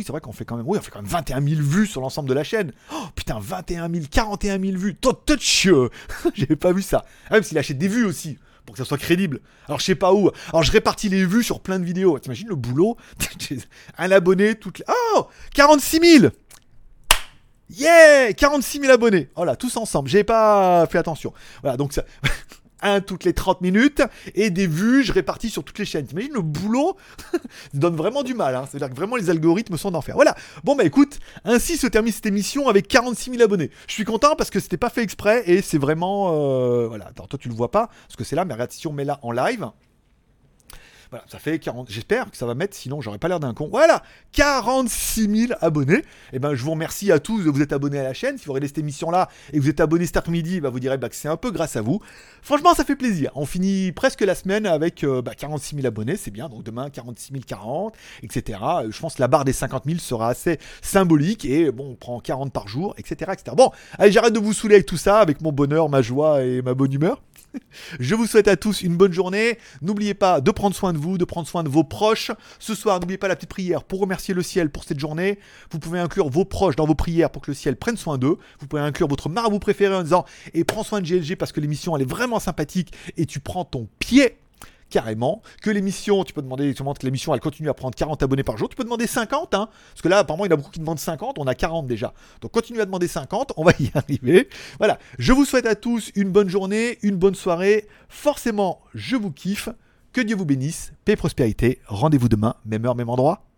Oui, 0.00 0.04
c'est 0.06 0.12
vrai 0.12 0.22
qu'on 0.22 0.32
fait 0.32 0.46
quand 0.46 0.56
même. 0.56 0.64
Oui, 0.66 0.78
on 0.78 0.82
fait 0.82 0.90
quand 0.90 1.02
même 1.02 1.10
21 1.10 1.46
000 1.46 1.60
vues 1.60 1.86
sur 1.86 2.00
l'ensemble 2.00 2.26
de 2.26 2.32
la 2.32 2.42
chaîne. 2.42 2.72
Oh 2.90 3.04
putain, 3.14 3.38
21 3.38 3.90
000, 3.92 4.06
41 4.10 4.58
000 4.58 4.78
vues. 4.78 4.94
Touch 4.94 5.68
J'avais 6.34 6.56
pas 6.56 6.72
vu 6.72 6.80
ça. 6.80 7.04
Ah, 7.28 7.34
même 7.34 7.42
s'il 7.42 7.58
achète 7.58 7.76
des 7.76 7.88
vues 7.88 8.06
aussi. 8.06 8.38
Pour 8.64 8.74
que 8.74 8.82
ça 8.82 8.88
soit 8.88 8.96
crédible. 8.96 9.40
Alors 9.66 9.78
je 9.78 9.84
sais 9.84 9.94
pas 9.94 10.14
où. 10.14 10.30
Alors 10.48 10.62
je 10.62 10.72
répartis 10.72 11.10
les 11.10 11.26
vues 11.26 11.42
sur 11.42 11.60
plein 11.60 11.78
de 11.78 11.84
vidéos. 11.84 12.18
T'imagines 12.18 12.48
le 12.48 12.54
boulot? 12.54 12.96
Un 13.98 14.10
abonné 14.10 14.54
toutes 14.54 14.78
les. 14.78 14.86
Oh 15.14 15.28
46 15.54 16.18
000 16.20 16.32
Yeah 17.68 18.32
46 18.32 18.80
000 18.80 18.90
abonnés. 18.90 19.28
Voilà, 19.36 19.54
tous 19.54 19.76
ensemble. 19.76 20.08
J'ai 20.08 20.24
pas 20.24 20.86
fait 20.86 20.98
attention. 20.98 21.34
Voilà, 21.62 21.76
donc 21.76 21.92
ça. 21.92 22.04
un 22.82 23.00
toutes 23.00 23.24
les 23.24 23.32
30 23.32 23.60
minutes 23.60 24.02
et 24.34 24.50
des 24.50 24.66
vues, 24.66 25.02
je 25.02 25.12
répartis 25.12 25.50
sur 25.50 25.64
toutes 25.64 25.78
les 25.78 25.84
chaînes. 25.84 26.06
T'imagines 26.06 26.32
le 26.32 26.42
boulot 26.42 26.96
donne 27.74 27.96
vraiment 27.96 28.22
du 28.22 28.34
mal. 28.34 28.54
Hein. 28.54 28.64
C'est-à-dire 28.70 28.90
que 28.90 28.94
vraiment 28.94 29.16
les 29.16 29.30
algorithmes 29.30 29.76
sont 29.76 29.90
d'enfer. 29.90 30.14
Voilà. 30.14 30.34
Bon 30.64 30.76
bah 30.76 30.84
écoute, 30.84 31.18
ainsi 31.44 31.76
se 31.76 31.86
termine 31.86 32.12
cette 32.12 32.26
émission 32.26 32.68
avec 32.68 32.88
46 32.88 33.30
000 33.32 33.42
abonnés. 33.42 33.70
Je 33.86 33.94
suis 33.94 34.04
content 34.04 34.36
parce 34.36 34.50
que 34.50 34.60
c'était 34.60 34.76
pas 34.76 34.90
fait 34.90 35.02
exprès 35.02 35.42
et 35.46 35.62
c'est 35.62 35.78
vraiment 35.78 36.32
euh, 36.32 36.88
voilà. 36.88 37.08
Attends, 37.08 37.26
toi 37.26 37.38
tu 37.38 37.48
le 37.48 37.54
vois 37.54 37.70
pas 37.70 37.88
parce 38.06 38.16
que 38.16 38.24
c'est 38.24 38.36
là, 38.36 38.44
mais 38.44 38.54
regarde 38.54 38.72
si 38.72 38.86
on 38.86 38.92
met 38.92 39.04
là 39.04 39.18
en 39.22 39.32
live. 39.32 39.70
Voilà, 41.10 41.24
ça 41.28 41.40
fait 41.40 41.58
40. 41.58 41.90
J'espère 41.90 42.30
que 42.30 42.36
ça 42.36 42.46
va 42.46 42.54
mettre, 42.54 42.76
sinon 42.76 43.00
j'aurais 43.00 43.18
pas 43.18 43.26
l'air 43.26 43.40
d'un 43.40 43.52
con. 43.52 43.68
Voilà, 43.68 44.02
46 44.32 45.46
000 45.48 45.52
abonnés. 45.60 45.98
Et 45.98 46.04
eh 46.34 46.38
ben, 46.38 46.54
je 46.54 46.62
vous 46.62 46.70
remercie 46.70 47.10
à 47.10 47.18
tous 47.18 47.42
de 47.42 47.50
vous 47.50 47.62
être 47.62 47.72
abonnés 47.72 47.98
à 47.98 48.04
la 48.04 48.14
chaîne. 48.14 48.38
Si 48.38 48.46
vous 48.46 48.52
regardez 48.52 48.68
cette 48.68 48.78
émission-là 48.78 49.28
et 49.52 49.56
que 49.56 49.62
vous 49.62 49.68
êtes 49.68 49.80
abonné 49.80 50.06
cet 50.06 50.16
après-midi, 50.16 50.60
bah, 50.60 50.70
vous 50.70 50.78
direz 50.78 50.98
bah, 50.98 51.08
que 51.08 51.16
c'est 51.16 51.28
un 51.28 51.36
peu 51.36 51.50
grâce 51.50 51.74
à 51.74 51.80
vous. 51.80 52.00
Franchement, 52.42 52.74
ça 52.74 52.84
fait 52.84 52.94
plaisir. 52.94 53.32
On 53.34 53.44
finit 53.44 53.90
presque 53.90 54.20
la 54.20 54.36
semaine 54.36 54.66
avec 54.66 55.04
46 55.36 55.74
000 55.74 55.86
abonnés, 55.88 56.16
c'est 56.16 56.30
bien. 56.30 56.48
Donc 56.48 56.62
demain, 56.62 56.90
46 56.90 57.32
040, 57.44 57.94
etc. 58.22 58.60
Je 58.88 59.00
pense 59.00 59.14
que 59.14 59.20
la 59.20 59.28
barre 59.28 59.44
des 59.44 59.52
50 59.52 59.86
000 59.86 59.98
sera 59.98 60.28
assez 60.28 60.58
symbolique. 60.80 61.44
Et 61.44 61.72
bon, 61.72 61.90
on 61.90 61.94
prend 61.96 62.20
40 62.20 62.52
par 62.52 62.68
jour, 62.68 62.94
etc. 62.98 63.32
etc. 63.32 63.56
Bon, 63.56 63.72
allez, 63.98 64.12
j'arrête 64.12 64.32
de 64.32 64.38
vous 64.38 64.52
saouler 64.52 64.76
avec 64.76 64.86
tout 64.86 64.96
ça, 64.96 65.18
avec 65.18 65.40
mon 65.40 65.50
bonheur, 65.50 65.88
ma 65.88 66.02
joie 66.02 66.44
et 66.44 66.62
ma 66.62 66.74
bonne 66.74 66.92
humeur. 66.92 67.20
Je 68.00 68.14
vous 68.14 68.26
souhaite 68.26 68.48
à 68.48 68.56
tous 68.56 68.82
une 68.82 68.96
bonne 68.96 69.12
journée. 69.12 69.58
N'oubliez 69.82 70.14
pas 70.14 70.40
de 70.40 70.50
prendre 70.50 70.74
soin 70.74 70.92
de 70.92 70.98
vous, 70.98 71.18
de 71.18 71.24
prendre 71.24 71.48
soin 71.48 71.62
de 71.62 71.68
vos 71.68 71.84
proches. 71.84 72.30
Ce 72.58 72.74
soir, 72.74 73.00
n'oubliez 73.00 73.18
pas 73.18 73.28
la 73.28 73.36
petite 73.36 73.50
prière 73.50 73.84
pour 73.84 74.00
remercier 74.00 74.34
le 74.34 74.42
ciel 74.42 74.70
pour 74.70 74.84
cette 74.84 74.98
journée. 74.98 75.38
Vous 75.70 75.78
pouvez 75.78 76.00
inclure 76.00 76.28
vos 76.28 76.44
proches 76.44 76.76
dans 76.76 76.86
vos 76.86 76.94
prières 76.94 77.30
pour 77.30 77.42
que 77.42 77.50
le 77.50 77.54
ciel 77.54 77.76
prenne 77.76 77.96
soin 77.96 78.18
d'eux. 78.18 78.38
Vous 78.60 78.66
pouvez 78.66 78.82
inclure 78.82 79.08
votre 79.08 79.28
marabout 79.28 79.58
préféré 79.58 79.94
en 79.94 80.02
disant 80.02 80.24
et 80.54 80.64
prends 80.64 80.84
soin 80.84 81.00
de 81.00 81.06
GLG 81.06 81.36
parce 81.36 81.52
que 81.52 81.60
l'émission 81.60 81.96
elle 81.96 82.02
est 82.02 82.10
vraiment 82.10 82.40
sympathique 82.40 82.92
et 83.16 83.26
tu 83.26 83.40
prends 83.40 83.64
ton 83.64 83.88
pied 83.98 84.38
carrément. 84.90 85.42
Que 85.62 85.70
l'émission, 85.70 86.24
tu 86.24 86.32
peux 86.32 86.42
demander, 86.42 86.74
tu 86.74 86.82
que 86.82 87.06
l'émission 87.06 87.34
elle 87.34 87.40
continue 87.40 87.68
à 87.68 87.74
prendre 87.74 87.94
40 87.94 88.22
abonnés 88.22 88.42
par 88.42 88.58
jour, 88.58 88.68
tu 88.68 88.76
peux 88.76 88.84
demander 88.84 89.06
50, 89.06 89.54
hein, 89.54 89.68
parce 89.92 90.02
que 90.02 90.08
là 90.08 90.18
apparemment 90.18 90.44
il 90.44 90.50
y 90.50 90.52
en 90.52 90.54
a 90.54 90.56
beaucoup 90.56 90.70
qui 90.70 90.80
demandent 90.80 90.98
50, 90.98 91.38
on 91.38 91.46
a 91.46 91.54
40 91.54 91.86
déjà. 91.86 92.12
Donc 92.40 92.50
continue 92.50 92.80
à 92.80 92.84
demander 92.84 93.08
50, 93.08 93.52
on 93.56 93.64
va 93.64 93.72
y 93.80 93.90
arriver. 93.94 94.48
Voilà, 94.78 94.98
je 95.18 95.32
vous 95.32 95.44
souhaite 95.44 95.66
à 95.66 95.74
tous 95.74 96.10
une 96.14 96.30
bonne 96.30 96.48
journée, 96.48 96.98
une 97.02 97.16
bonne 97.16 97.34
soirée. 97.34 97.86
Forcément, 98.08 98.80
je 98.94 99.16
vous 99.16 99.30
kiffe. 99.30 99.68
Que 100.12 100.20
Dieu 100.20 100.34
vous 100.34 100.44
bénisse, 100.44 100.92
paix 101.04 101.12
et 101.12 101.16
prospérité. 101.16 101.78
Rendez-vous 101.86 102.28
demain, 102.28 102.56
même 102.64 102.84
heure, 102.84 102.96
même 102.96 103.08
endroit. 103.08 103.49